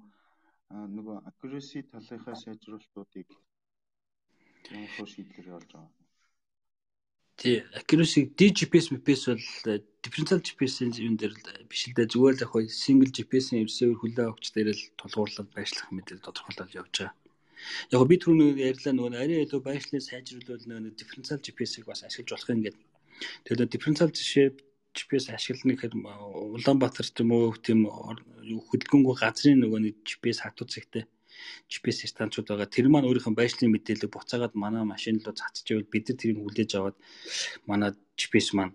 [0.70, 3.28] нөгөө accuracy талынхаа сайжруулалтуудыг
[4.70, 5.90] ямар шийдлэр болж байгаа.
[7.40, 12.36] Тий, accuracy DGPS MPS бол э, differential GPS-ийн юм дээр л биш л дээ зүгээр
[12.38, 17.14] л яг single GPS-ийн receiver хүлээ авахч дээр л тулгуурлал байшлах мэдээлэл тодорхойлол явж байгаа.
[17.90, 22.52] Яг би түрүүн ярьлаа нөгөө арай илүү байшлыг сайжруулах нөгөө differential GPS-ийг бас ашиглаж болох
[22.54, 22.89] юм гэдэг.
[23.44, 24.48] Тэгэхээр differential жишээ
[24.96, 31.04] GPS ашиглана гэхэд Улаанбаатар ч юм уу тийм хөдөлгөөнгүй газрын нөгөө нэг GPS хатуу цагтай
[31.70, 32.68] GPS станцууд байгаа.
[32.74, 36.70] Тэр маань өөрийнхөө байшлийн мэдээлэл буцаагаад манай машин руу цацж ивэл бид нар тэрийг хүлээж
[36.74, 36.96] аваад
[37.70, 38.74] манай GPS маань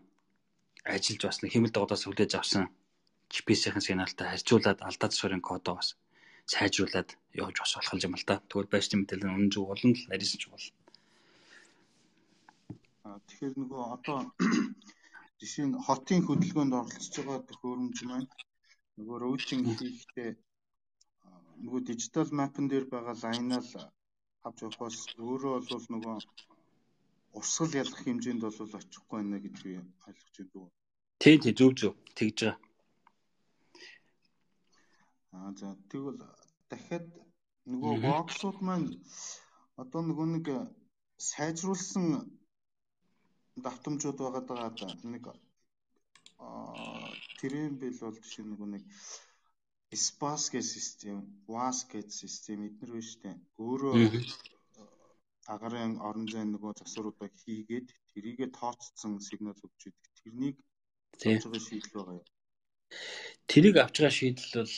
[0.95, 2.63] ажиллаж бас нэг хэмэл догодоос хүлээж авсан
[3.33, 5.89] GPS-ийн сигналтай харьцуулаад алдаа засварын кодоо бас
[6.53, 8.35] сайжруулад явж бас болох юм л да.
[8.49, 10.65] Тэгвэл байшлийн мэдээлэл нь үнэн зөв болно л нарийнсан ч бол.
[13.05, 14.19] Тэгэхээр нөгөө одоо
[15.39, 18.29] жишээ нь хотын хөдөлгөөнд оролцож байгаа төхөөрөмж маань
[18.97, 20.31] нөгөө роутинг хийхдээ
[21.63, 23.73] нөгөө дижитал мапн дээр байгаа лайнаа л
[24.45, 24.97] авч явахаас
[25.29, 26.15] өөрөө бол нөгөө
[27.37, 29.71] урсгал ялах хэмжээнд бол очихгүй байна гэж би
[30.07, 30.73] ойлгож байна.
[31.21, 32.57] Тийм тийм зөв зөв тэгж байгаа.
[35.35, 36.19] Аа за тэгвэл
[36.71, 37.05] дахиад
[37.71, 38.87] нөгөө боксууд маань
[39.81, 40.47] одоо нөгөө нэг
[41.29, 42.05] сайжруулсан
[43.63, 48.83] давтамжууд байгаад байгаа нэг аа тэрэн бил бол жишээ нөгөө нэг
[50.05, 53.35] SPAS гэх систем, WAS гэх систем байна шүү дээ.
[53.63, 53.93] Өөрөө
[55.53, 60.11] агарын орон зайн нөгөө засваруудаа хийгээд тэрийгэ тооцсон сигнал өгч идэг.
[60.19, 60.57] Тэрнийг
[61.13, 62.27] авч байгаа шийдэл байгаа юу?
[63.51, 64.75] Тэрийг авч байгаа шийдэл бол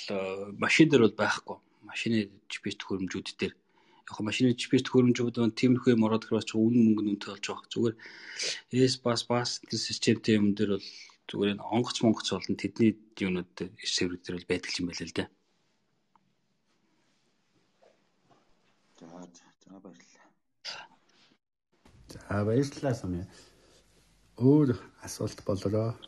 [0.63, 1.57] машин дээр бол байхгүй.
[1.89, 2.17] Машины
[2.51, 3.53] GPS төхөөрөмжүүд дээр
[4.08, 7.72] яг машины GPS төхөөрөмжүүд маань тиймэрхүү юм ороод ирэхээр ч үнэн мөнгө нүнтэй болж байгаа.
[7.72, 7.95] Зүгээр
[8.88, 10.88] S бас бас системтэй юм дээр бол
[11.28, 13.51] зүгээр энэ онгоц монгоц болон тэдний юунууд
[13.84, 15.26] сервер дээр бол байдаг юм байна л да.
[18.95, 19.05] За
[19.68, 20.28] за баярлалаа.
[22.08, 23.28] За баярлалаа самя.
[24.39, 25.99] Өөр асуулт болороо.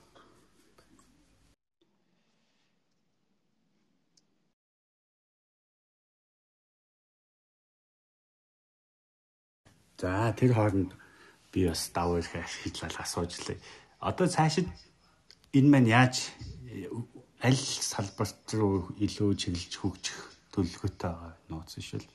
[9.99, 10.95] За тэр хооронд
[11.51, 13.59] би бас даваа их ашиглал асууж лээ.
[13.99, 14.67] Одоо цаашид
[15.51, 16.31] энэ маань яаж
[17.43, 17.59] аль
[17.91, 20.19] салбарт руу илүү чиглэж хөгжих
[20.55, 22.07] төлөвлөгөөтэй байгаа нууц шил.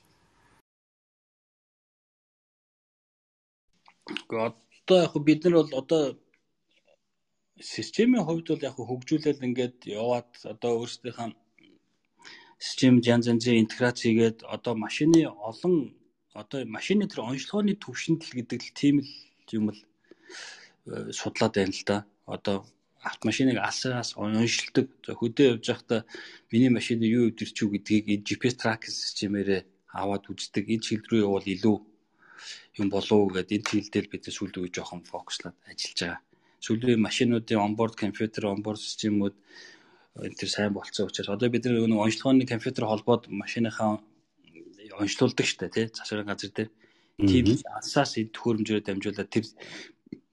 [4.32, 6.02] Одоо яг бид нар бол одоо
[7.60, 11.36] системийн хувьд бол яг хөгжүүлэл ингээд яваад одоо өөрсдийнхээ
[12.64, 15.92] систем янз янзын интеграц хийгээд одоо машины олон
[16.34, 19.10] одоо машины тэр онцлогооны төвшөндөл гэдэг л тийм л
[19.54, 19.78] юм л
[20.90, 21.98] э, судлаад байна л да.
[22.26, 22.66] Одоо
[23.06, 24.90] автомашиныг алсаас уншилдаг.
[25.06, 26.00] Хөдөө явж байхдаа
[26.50, 29.62] миний машинд юу өвдөрч үү гэдгийг GPS tracking системээрээ
[29.94, 30.64] аваад үздэг.
[30.66, 31.76] Энэ чиглэл рүү явбал илүү
[32.80, 36.20] юм болов уу гэдэг энэ чиглэлээр бид сүүл үе жоохон фокуслаад ажиллаж байгаа.
[36.64, 39.36] Сүүлийн машинуудын онборд компьютер, онборд системүүд
[40.26, 44.00] энэ төр сайн болцсон учраас одоо бид нэг онцлогооны компьютер холбоод машиныхаа
[45.02, 46.70] онцлуулдаг штэ тий засварын газар дээр
[47.30, 47.46] тийм
[47.78, 49.44] алсаас энэ төхөөрөмжөөр дамжуулаад тэр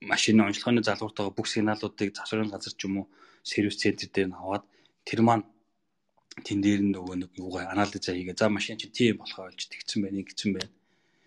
[0.02, 3.06] машины онцлогооны залгууртайгаа бүх сигналуудыг засварын газар ч юм уу
[3.42, 4.64] сервис центр дээр нь аваад
[5.06, 5.46] тэр маань
[6.46, 8.38] тэн дээр нь нөгөө нэг юугаа анализ хийгээ.
[8.38, 10.72] За машин чи тийм болохоо болж тэгсэн байна, ингэсэн байна.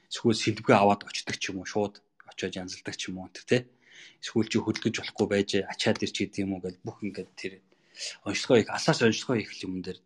[0.09, 3.69] Эсвэл сэлбгээ аваад очдөг ч юм уу шууд очиод янзалдаг ч юм уу тий.
[4.23, 7.53] Эсвэл чи хөдөлгөж болохгүй байж ачаад ирч гэдэг юм уу гэж бүх ингээд тэр
[8.25, 9.99] онцлогоо их алаас онцлогоо их юм дээр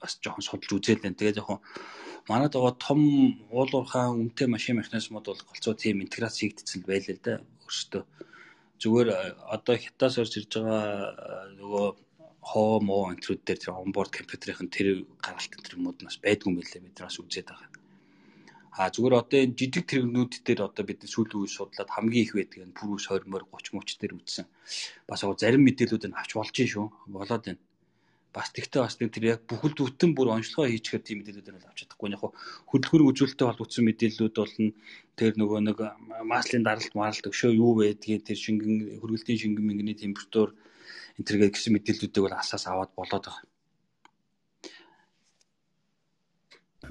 [0.00, 1.18] бас жоохон судалж үзээд байна.
[1.18, 1.60] Тэгээ жоохон
[2.26, 3.00] манад байгаа том
[3.54, 7.32] уулуурхаа үнэтэй машин механизмууд бол голцоо тийм интеграц хийгдсэн байлаа л да
[7.64, 8.02] өөртөө.
[8.82, 9.18] Зүгээр э,
[9.54, 11.86] одоо хятаас орж ирж байгаа э, нөгөө
[12.50, 14.88] хоо мо энтрүүд дээр тэр онборд компьютерийн тэр
[15.24, 17.70] гаргалт энэ юмуд нас байдгүй юм билээ бид бас үзээд байгаа.
[18.78, 22.62] А зүгээр одоо энэ жижиг тэрэгнүүд дээр одоо бид сүүлийн үе судлаад хамгийн их байдаг
[22.62, 24.46] нь пүрүс 20 мөр 30 мөч дээр үзсэн.
[25.10, 26.86] Бас яг зарим мэдээлүүдийг авч болж шүү.
[27.10, 27.58] Болоод байна
[28.38, 32.14] бас тэгтээ бас тэр яг бүхэл бүтэн бүр онцлогоо хийчихээр тийм мэдээлэлүүд нь авч чадахгүй.
[32.14, 32.22] Яг
[32.70, 34.70] хөдөлгөөний үзүүлэлттэй холбогдсон мэдээллүүд болно.
[35.18, 35.78] Тэр нөгөө нэг
[36.22, 40.54] маслын даралт маралт өшөө юу байдгийг тэр шингэн хөргөлтийн шингэн мингний температур
[41.18, 43.42] энэ төргээ гэсэн мэдээллүүдийг бол асаас аваад болоод байгаа.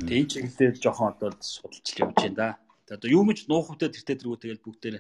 [0.03, 2.49] Тэгээ энэ чиглэлээр жоохон одоо судалж явж байна да.
[2.91, 4.95] Одоо юу мэж нуухвтай тэртээ тэргүү тэгэл бүгдээр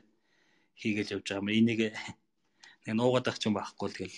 [0.79, 1.51] хийгээл явж байгаа юм.
[1.51, 1.91] Энийг
[2.87, 4.15] нэг нуугаад ах ч юм байхгүй л тэгэл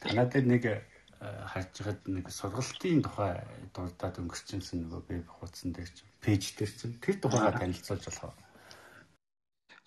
[0.00, 0.80] Танад нэг э,
[1.20, 3.36] харж байгаад нэг сургалтын тухай
[3.76, 8.36] дурдаад өнгөрчөнсөн нөгөө веб хуудсан дээр чинь пэйж дээр чинь тэр тухайга танилцуулж болох уу?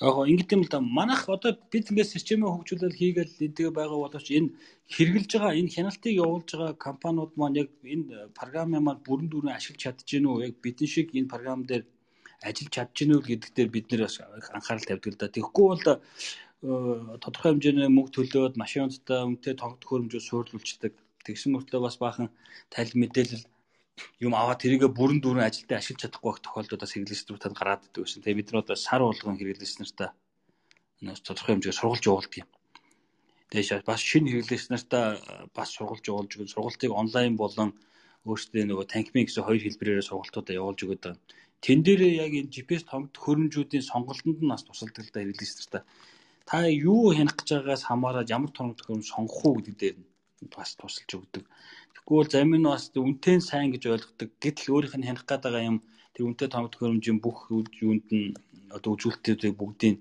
[0.06, 4.54] Яг ингэдэм л да манайх одоо бид ингээд системээ хөгжүүлэл хийгээл эдгээ байгаа боловч энэ
[4.94, 9.82] хэрэгжилж байгаа энэ хяналтыг явуулж байгаа компаниуд маань яг энэ програмын маань бүрэн дүүрэн ашиглаж
[9.82, 10.46] чадчихэв үү?
[10.46, 11.90] Яг бидэн шиг энэ програм дээр
[12.46, 14.02] ажиллаж чадчихэв үү гэдэг дээр бид нэр
[14.54, 15.34] анхаарал тавьдаг л да.
[15.34, 20.96] Тэгэхгүй бол Э, тодорхой хэмжээний мөнгө төлөөд машинуудаа үнэтэй тогт хөрөмжөөр суурлуулцдаг.
[21.28, 22.32] Тэгсэн мөртлөө бас баахан
[22.72, 23.44] тал мэдээлэл
[24.24, 28.24] юм аваад тэрийгэ бүрэн дүүрэн ажилдаа ашиглаж чадахгүй байх тохиолдолд хэрэглэгчдүүдэд гараад идэв гэсэн.
[28.24, 30.10] Тэгээ бид нар одоо сар болгон хэрэглэгч нартаа
[31.28, 32.50] тодорхой хэмжээгээр сургалж явуулдаг юм.
[33.52, 35.06] Тэгээ бас шинэ хэрэглэгч нартаа
[35.52, 37.70] бас сургалж явуулж өгөн сургалтыг онлайн болон
[38.24, 41.20] өөрсдөө нөгөө танкмин гэсэн хоёр хэлбэрээр сургалтуудаа явуулж өгöd байгаа.
[41.60, 45.84] Тэн дээрээ яг энэ GPS тогт хөрөмжүүдийн сонголтонд нь бас тусалдаг л да хэрэглэгч нартаа
[46.50, 49.96] та юу хянах гэж байгаагаас хамаараад ямар тоног төхөөрөмж сонгох уу гэдэг дээр
[50.56, 51.44] бас тусалж өгдөг.
[52.08, 54.30] Бол зарим нь бас үнэтэй сайн гэж ойлгодог.
[54.44, 55.78] Гэтэл өөрийнх нь хянах гээд байгаа юм
[56.14, 57.48] тэр үнэтэй тоног төхөөрөмжийн бүх
[57.80, 58.36] юунд нь
[58.76, 59.96] одоо үзүүлэлтүүдийг бүгдийг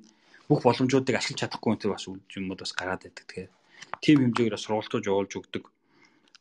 [0.49, 3.25] бүх боломжуудыг ашиглаж чадахгүй тэр бас юмуд бас гараад байдаг.
[3.27, 3.51] Тэгэхээр
[4.03, 5.65] тим хэмжээгээр бас сургалтууд явуулж өгдөг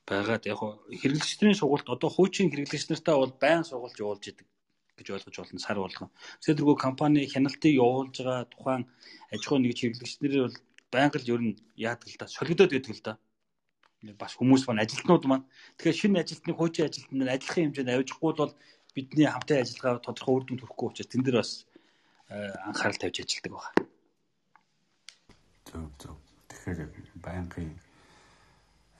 [0.09, 0.59] байгаад яг
[1.01, 4.47] хэрэглэгчдийн сургалт одоо хуучин хэрэглэгч нартаа бол байн сургалт явуулж идэг
[5.01, 6.09] гэж ойлгож болно сар болгон.
[6.39, 8.83] Тэгэхээр тэргүй компани хяналтыг явуулж байгаа тухайн
[9.33, 10.57] аж ахуй нэгж хэрэглэгчнэр бол
[10.93, 13.13] байнга л ер нь яадаг л да солигдоод байдаг л да.
[14.21, 15.45] Бас хүмүүс маань ажилтнууд маань
[15.77, 18.53] тэгэхээр шинэ ажилтны хуучин ажилтнууд нь адилхан хэмжээнд авижихгүй бол
[18.95, 21.51] бидний хамтын ажиллагаа тодорхой үр дүнд хүрэхгүй учраас тэн дээр бас
[22.29, 23.81] э, анхаарал тавьж ажилладаг байна.
[25.69, 26.15] Зөв зөв.
[26.49, 26.79] Тэгэхээр
[27.25, 27.69] байнгын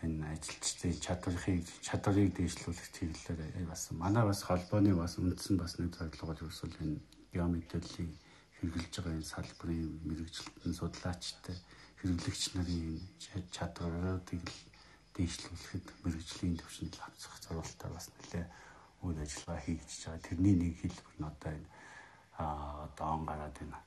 [0.06, 6.26] энэ ажилчдын чадварыг чадварыг дээшлүүлэх чиглэлээр бас манай бас холбооны бас үндсэн бас нэг зорилго
[6.28, 6.98] бол ерөөсөл энэ
[7.32, 8.12] биомэдэлийн
[8.58, 11.58] хэрэгжилж байгаа энэ салбарын мэрэгчлэлтэн судлаачтай
[12.02, 12.98] хэрэглэгч нарын
[13.56, 14.44] чадваруудыг
[15.16, 18.46] дээшлүүлэхэд мэрэгжлийн төвшөнд авцах зорилттой бас нэлээ
[19.06, 20.26] үйл ажиллагаа хийж байгаа.
[20.26, 21.70] Тэрний нэг хэлбэр нь одоо энэ
[22.42, 23.80] аа одоо он гараад энэ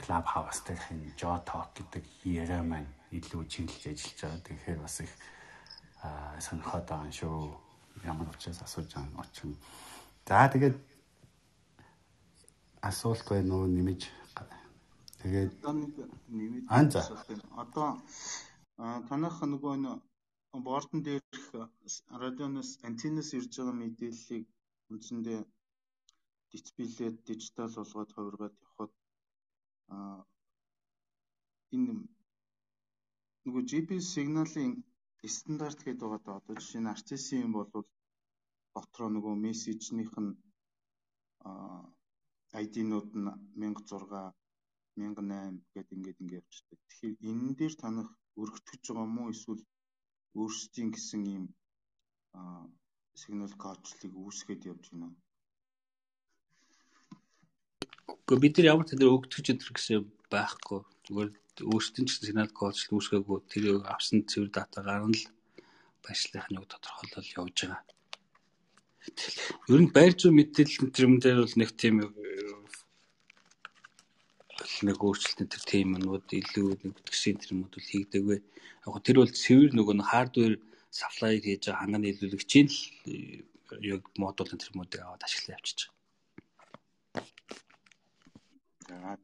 [0.00, 4.46] клуб хаус дэх энэ жо ток гэдэг яриа маань илүү чиглэж ажиллаж байгаа.
[4.46, 5.12] Тэгэхээр бас их
[6.46, 7.38] сонирхоод байгаа шүү.
[8.04, 9.56] Ямар учраас асууж байгаа очин.
[10.26, 10.76] За тэгээд
[12.90, 14.00] асуулт байна уу нэмэж
[15.22, 15.52] тэгээд
[16.38, 17.04] нэмэж анзаа.
[17.62, 17.88] Одоо
[19.08, 19.74] танах нөгөө
[20.66, 21.46] бордон дээрх
[22.22, 24.44] радионоос антеннаас ирж байгаа мэдээллийг
[24.92, 25.40] үндсэндээ
[26.50, 28.92] дисплеyd дижитал болгоод хувиргаад явхад
[31.74, 31.92] энэ
[33.44, 34.72] нөгөө GPS сигналын
[35.28, 36.38] стандарт гэдэг байгаа да.
[36.40, 37.68] Одоо жишээ нь RCS-ийн бол
[38.74, 40.32] дотроо нөгөө мессежнийх нь
[42.62, 44.32] ID-нууд нь 1006
[44.96, 46.78] 1008 гэдэг ингээд ингээд явчихдаг.
[46.88, 48.10] Тэгэхээр энэ дээр танах
[48.40, 49.62] өргөтгөж байгаа мó эсвэл
[50.40, 51.44] өөрсдийн гэсэн ийм
[53.20, 55.08] сигнал кодчлыг үүсгээд явж байна.
[58.06, 60.80] Гэхдээ бид нар ямар ч тэр өгдөгч өдр гэсэн байхгүй.
[61.04, 61.30] Зүгээр
[61.64, 65.24] өөрсдийн ч сигнал кодчлт үүсгээгүй тэр авсан цэвэр датагаар нь л
[66.04, 67.82] байршлахын юг тодорхойлол явж байгаа.
[69.72, 71.96] Ер нь байр зүйн мэдээлэл тэр юм дээр бол нэг тийм
[74.86, 78.36] нэг өөрчлөлтийн тэр тиймнүүд илүү нэг бүтгсийн тэр юмуд бол хийгдэгвэ.
[78.86, 80.52] Яг тэр бол цэвэр нөгөө нэг хардвер
[80.92, 82.78] саплай хийж байгаа ханганы нийлүүлэгчийн л
[83.94, 85.80] яг модулын тэр юмуудыг аваад ашиглаж явчихж
[88.88, 89.16] байгаа.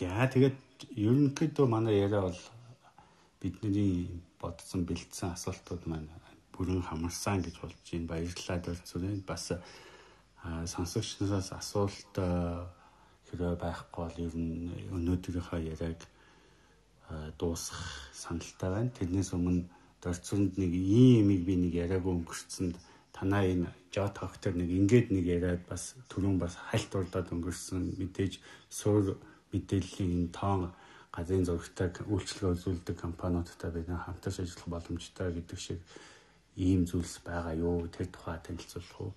[0.00, 0.56] За тэгээд
[0.96, 2.40] ерөнхийдөө манай яриа бол
[3.36, 4.08] бидний
[4.40, 6.08] бодсон бэлдсэн асуултууд маань
[6.56, 8.08] бүрэн хамарсан гэж болж байна.
[8.08, 9.52] Баярлалаа дөрцөрөө бас
[10.72, 16.00] сонсогчноос асуулт хэрэг байхгүй бол ер нь өнөөдрийнхөө яриаг
[17.36, 17.84] дуусгах
[18.16, 18.96] саналтай байна.
[18.96, 19.68] Тэрнээс өмнө
[20.00, 22.80] дөрцөнд нэг ийм юмыг би нэг яриаггүй өнгөрцөнд
[23.12, 28.40] танаа энэ жот хогтор нэг ингээд нэг яриад бас түрүүн бас хальт урдаад өнгөрсөн мэдээж
[28.72, 29.20] суур
[29.52, 30.62] мэдээллийн энэ тоон
[31.14, 35.80] газрын зурагтай үйлчлэгээ үзүүлдэг компаниудтай бид хамтарч ажиллах боломжтой гэдэг шиг
[36.56, 37.88] ийм зүйлс байгаа юу?
[37.94, 39.12] Тэр тухай танилцуулах уу?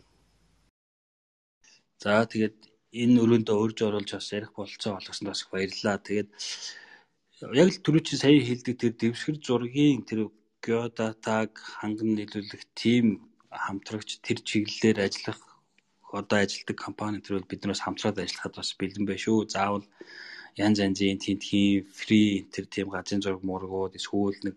[2.03, 2.57] За тэгээд
[3.01, 5.97] энэ өрөөндөө урьж оруулж бас ярих болцоо олгосонд бас баярлалаа.
[6.01, 6.29] Тэгээд
[7.61, 10.19] яг л түрүү чи сая хэлдэг тэр дэвсгэр зургийн тэр
[10.65, 13.05] геодатаг ханган нийлүүлэх тим
[13.49, 15.41] хамтрагч тэр чиглэлээр ажиллах
[16.13, 19.49] одоо ажилтдаг компани тэр бол биднээс хамтраад ажиллахад бас бэлэн байх шүү.
[19.49, 19.85] Заавал
[20.55, 24.55] янз янзын тентхийн фри тэр тийм газрын зураг мургууд эсвэл нэг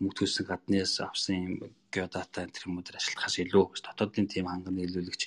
[0.00, 1.54] мөнгө гаднаас авсан юм
[1.92, 5.22] геодата энэ юмудаар ашиглахаас илүү дотоодын тийм ханган нийлүүлэгч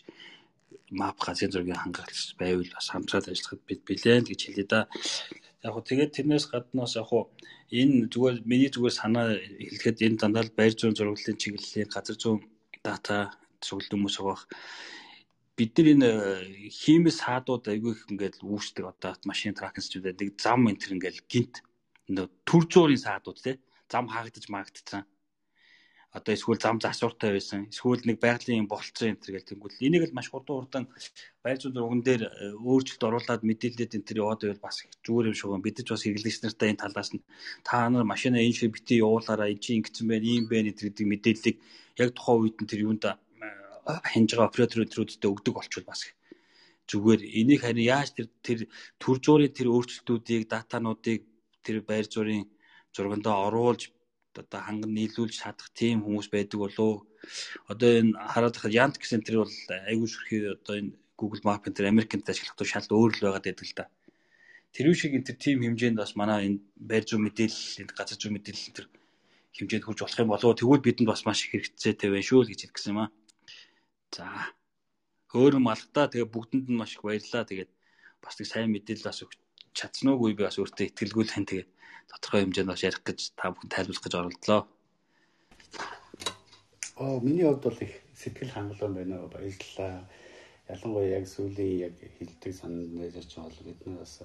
[0.99, 4.81] мап газрын зургийн хангалтч байвал бас хамтраад ажиллахад бид билэн гэж хэлээ да.
[5.65, 7.23] Яг хөө тэгээд тэрнээс гаднаас яг хөө
[7.81, 12.39] энэ зүгээр миний зүгээр санаа хэлэхэд энэ дандаа байр зүүн зурглалын чиглэлийн газар зүүн
[12.85, 13.33] дата
[13.65, 14.45] цуглал хүмүүс байгаа
[15.57, 18.85] бид нар энэ э, хиймэс хаадууд айгүй их ингээд үүсдэг.
[18.89, 21.61] Одоо машин тракинсчүүдээ нэг зам энэ төр ингээд гинт
[22.09, 23.61] төр зуурын саадууд те.
[23.85, 25.05] Зам хаагдаж маагдсан.
[26.13, 27.69] Одоо эсвэл зам засвартай байсан.
[27.69, 30.83] Эсвэл нэг байгалийн болцсон энэ төр гэл тэнгуэл энийг л маш хурдан хурдан
[31.41, 35.37] байр зүүн зурган дээр э, өөрчлөлт оруулаад мэдээлэлд энэ төр яваад байвал бас зүгээр юм
[35.37, 37.25] шиг бид ч бас хэрэглэгч нартай энэ талаас нь
[37.65, 41.57] та нар машина энэ шиг бити явуулаараа энэ чинь ингэсэн байна ийм байна гэдэг мэдээллийг
[41.97, 43.17] яг тухайн үед нь тэр юунда
[43.85, 46.01] хянж байгаа операторуудтай өгдөг болчвол бас
[46.89, 48.59] зүгээр энийг харин яаж тэр тэр
[49.01, 51.21] төр зуурын тэр өөрчлөлтүүдийг датануудыг
[51.63, 52.47] тэр байр зургийн
[52.95, 53.91] зургандаа оруулж
[54.41, 57.05] одоо ханган нийлүүлж чадах тийм хүмүүс байдаг болоо.
[57.71, 59.55] Одоо энэ хараад байхад Yandex гэсэн тэр бол
[59.89, 63.77] айгүй шүрхий одоо энэ Google Map энэ Америкт ашиглахдаа шал өөр л байгаад байдаг л
[63.77, 63.85] да.
[64.73, 68.33] Тэр шиг энэ тэр тим хэмжээнд бас манай энэ байр зүйн мэдээлэл энэ газар зүйн
[68.35, 68.87] мэдээлэл тэр
[69.53, 72.59] хэмжээнд хүрч болох юм болоо тэгвэл бидэнд бас маш их хэрэгцээтэй байна шүү л гэж
[72.59, 73.09] хэлэх гэсэн юм аа.
[74.13, 74.29] За.
[75.33, 77.49] Хөөрөм алгадаа тэгээ бүгдэнд нь маш их баярлалаа.
[77.49, 77.71] Тэгээд
[78.21, 79.37] бас нэг сайн мэдээлэл бас өгч
[79.73, 81.69] чадсан уугүй би бас өөртөө итгэлгүй л хэн тэгээд
[82.13, 84.61] тодорхой хэмжээнд бас ярих гэж та бүхэн тайлбарлах гэж оролдлоо.
[87.01, 90.05] Оо миний хувьд бол их сэтгэл хангалуун байна уу баярлалаа.
[90.69, 94.21] Ялангуяа яг сүүлийн яг хилдэг санаанд нэрч бол бид нар бас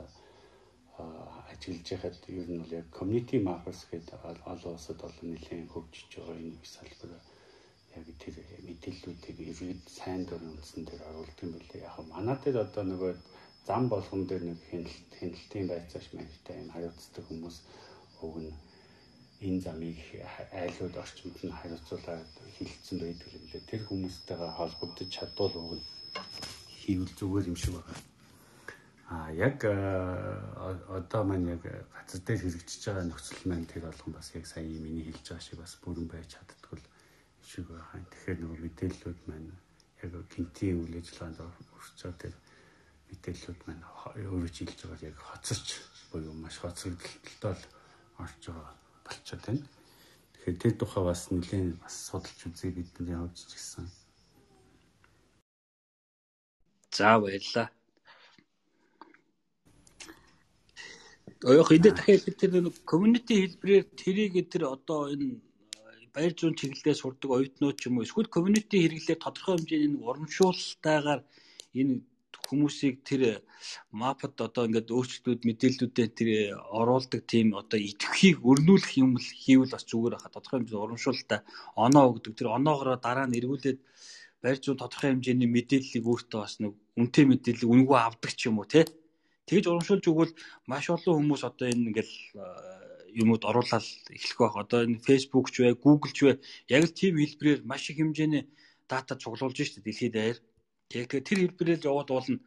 [1.51, 4.21] ажиллаж байхад ер нь бол яг community markers гэдэг
[4.53, 7.11] олон улсад бол нэлээд хөгжиж байгаа энэ салбар
[7.97, 8.37] яг тэр
[8.67, 11.87] мэдээллүүдийг иргэд сайн дурын үндсэн дээр оруулдаг юм билээ.
[11.89, 13.13] Яг манай дээр одоо нөгөө
[13.69, 17.57] зам болгон дээр нэг хяналт хяналтын байцааш маягтай юм хариуцдаг хүмүүс
[18.25, 18.53] уг нь
[19.47, 19.99] энэ замыг
[20.63, 23.69] айлууд орчимд нь хариуцуулаад хилцсэн байдаг юм лээ.
[23.71, 25.85] Тэр хүмүүстэйгээ холбогдож чадвал уг нь
[26.83, 28.03] хийвэл зүгээр юм шиг байна.
[29.11, 29.65] А яг
[30.99, 35.05] одоо маань яг газар дээр хэрэгжиж байгаа нөхцөл маань тэр болгон бас яг сая миний
[35.07, 36.87] хэлж байгаа шиг бас бүрэн байж чаддгүй л
[37.49, 38.05] шиг байна.
[38.13, 39.51] Тэгэхээр нөгөө мэдээллүүд маань
[40.05, 41.41] яг гинтийн үйл ажиллагаанд
[41.81, 42.35] өрчөө тэр
[43.09, 43.85] мэдээллүүд маань
[44.53, 45.69] жилж байгаа яг хоцорч
[46.13, 47.57] буюу маш хоцрогдолтой
[48.21, 48.73] орж байгаа
[49.07, 49.65] болчиход байна.
[50.33, 53.89] Тэгэхээр тэр тухай бас нэлээд бас судалж үзье бидний ч гэсэн.
[56.93, 57.73] За баярлаа.
[61.49, 62.53] Оёх энэ дахиад тэр
[62.85, 65.48] community хэлбэрээр тэрийг тэр одоо энэ
[66.15, 71.21] баяр зүүн чиглэлээр сурдаг оюутнууд ч юм уу эсвэл community хэрэглээ тодорхой хэмжээний нэг урамшуулалтайгаар
[71.81, 71.95] энэ
[72.49, 73.23] хүмүүсийг тэр
[73.93, 76.31] мапад одоо ингээд өөрчлөлтүүд мэдээллүүдэд тэр
[76.81, 81.41] оруулдаг тийм одоо идэвхийг өрнүүлэх юм л хийвэл бас зүгээр хаа тодорхой хэмжээний урамшуулалтаа
[81.77, 82.33] оноо өгдөг.
[82.41, 83.79] Тэр оноогоороо дараа нь эргүүлээд
[84.43, 88.69] барь зүүн тодорхой хэмжээний мэдээллийг өөртөө бас нэг үнэтэй мэдээллийг үнэгүй авдаг ч юм уу
[88.73, 88.89] те
[89.49, 90.33] тэгж урамшуулж өгвөл
[90.71, 92.15] маш олон хүмүүс одоо энэ ингээл
[93.19, 94.57] юмуд оруулаад эхлэх байх.
[94.63, 96.37] Одоо энэ Facebook ч бай, Google ч бай
[96.71, 98.47] яг л тийм хэлбэрээр маш их хэмжээний
[98.89, 100.39] дата цуглуулж штэ дэлхийд даяар.
[100.95, 102.39] Яг тэр хэлбэрээр яваад болно.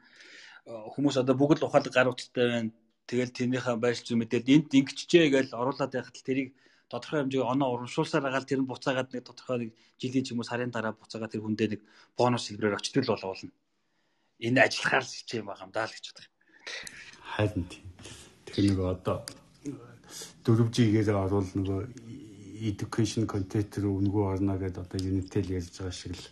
[0.65, 2.72] хүмүүс одоо бүгд л ухаалаг гар утастай байна.
[3.09, 6.49] Тэгэл тэрнийхээ байр зүй мэдээд энд ингэчжээ гэж оруулаад байхад л тэрийг
[6.88, 10.47] тодорхой хэмжээгээр оноо урамшуулсаар агаал тэр нь буцаагаад нэг тодорхой нэг жилийн ч юм уу
[10.47, 11.82] сарын дараа буцаагаад тэр хүндээ нэг
[12.15, 13.51] бонус хэлбэрээр очтол боловолно.
[14.39, 16.30] Энэ ажиллахаар л хичээн байгаа юм даа л гэж бодох.
[17.32, 17.86] Харин тийм.
[18.45, 19.17] Тэгэхээр нэг одоо
[20.45, 21.80] 4G-гээр оруул нөгөө
[22.62, 26.28] education content руу өнгөө орно гэдэг одоо Unitel ярьж байгаа шиг л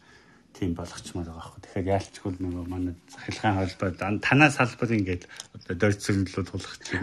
[0.54, 1.62] тийм болгочмоор байгаа байхгүй.
[1.66, 3.90] Тэгэхээр яалчгүй нөгөө манай захиргаан холбоо
[4.22, 5.24] танаас салбар ингээд
[5.56, 7.02] одоо дөрцөллөө тулах чинь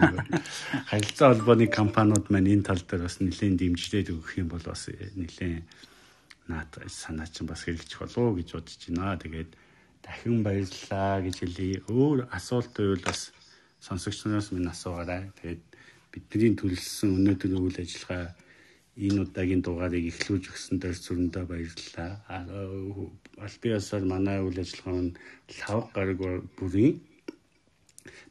[0.91, 5.63] харилцаа холбооны компаниуд маань энэ тал дээр бас нэлээд дэмжлээд өгөх юм бол бас нэлээд
[6.47, 9.19] наад санаа чинь бас хэрэгжих болов уу гэж бодож байна.
[9.19, 9.51] Тэгээд
[10.03, 11.83] дахин баярлалаа гэж хэлье.
[11.91, 13.31] Өөр асуулт байвал бас
[13.83, 15.31] сонсогчноос минь асуугаарай.
[15.41, 15.63] Тэгээд
[16.29, 18.35] бидний төлсөн өнөөдөр үйл ажиллагаа
[18.97, 22.11] энэ удаагийн дугаарыг эхлүүлж өгсөн дээр зүрэндээ баярлалаа.
[23.77, 25.13] Ёсоор манай үйл ажиллагаа нь
[25.45, 26.17] 5 гаруй
[26.57, 26.95] бүрийн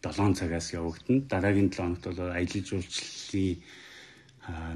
[0.02, 1.22] 7 цагаас явагдана.
[1.30, 3.54] Дараагийн 7 хоногт бол аялал жуулчлалын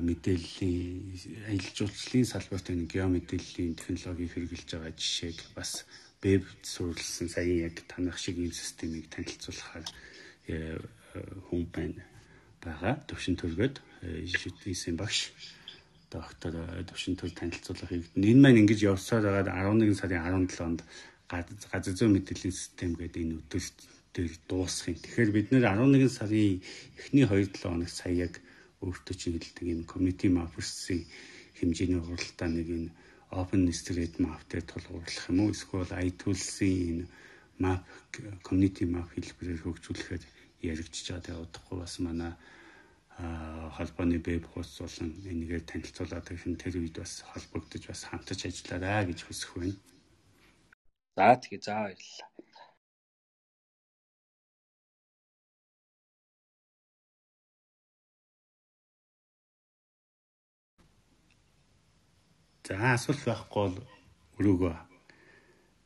[0.06, 5.70] мэдээллийн аялал жуулчлалын салбарт энэ геомэдэглэлийн технологиг хэрэгжилж байгаа жишээг бас
[6.22, 9.86] веб суурилсан сая яг танах шиг энэ системийг танилцуулахаар
[10.50, 10.78] э,
[11.46, 12.02] хүн байна
[12.64, 12.94] байгаа.
[13.08, 15.32] Төвшин төргөд шийдсэн багш
[16.10, 16.52] доктор
[16.88, 18.24] төвшин төр танилцуулах хэрэгдэн.
[18.24, 20.80] Энэ маань ингэж явсаар байгаад 11 сарын 17-нд
[21.72, 23.62] газар зүйн мэдээллийн систем гэдэг энэ өдөр
[24.14, 24.98] дээр дуусах юм.
[24.98, 26.58] Тэгэхээр бид нэр 11 сарын
[26.98, 28.34] эхний 2-7 хоног сая яг
[28.82, 31.06] өөртөө чиглэлдэг энэ community mappers-ийн
[31.58, 32.90] хэмжээний уралдаа нэг энэ
[33.30, 37.06] open street map дээр тулгуурлах юм уу эсвэл iTools-ийн энэ
[37.62, 37.86] map
[38.42, 40.22] community map хэлбэрээр хөгжүүлэхээр
[40.62, 41.24] яригдчихэж байгаа.
[41.24, 42.32] Тэгээ удахгүй бас манай
[43.76, 49.20] холбооны веб хуудас болон энийгээ танилцуулаад ирэх тэр үед бас холбогдож бас хамтарч ажиллаарай гэж
[49.24, 49.76] хүсэх байна.
[51.16, 52.30] За тэгээ за баярлалаа.
[62.70, 63.76] За асуулт байхгүй бол
[64.38, 64.74] өрөөгөө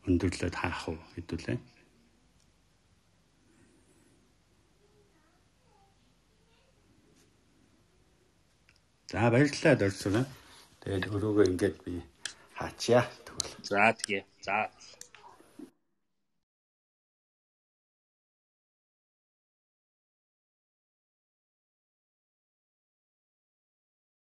[0.06, 1.58] өндөрлөөд хаах уу хэдүүлээ.
[9.14, 10.24] За баярлалаа дөрсөрөө.
[10.82, 11.92] Тэгээд өрөөгөө ингээд би
[12.58, 13.52] хаачаа тэгвэл.
[13.70, 14.22] За тэгээ.
[14.42, 14.56] За.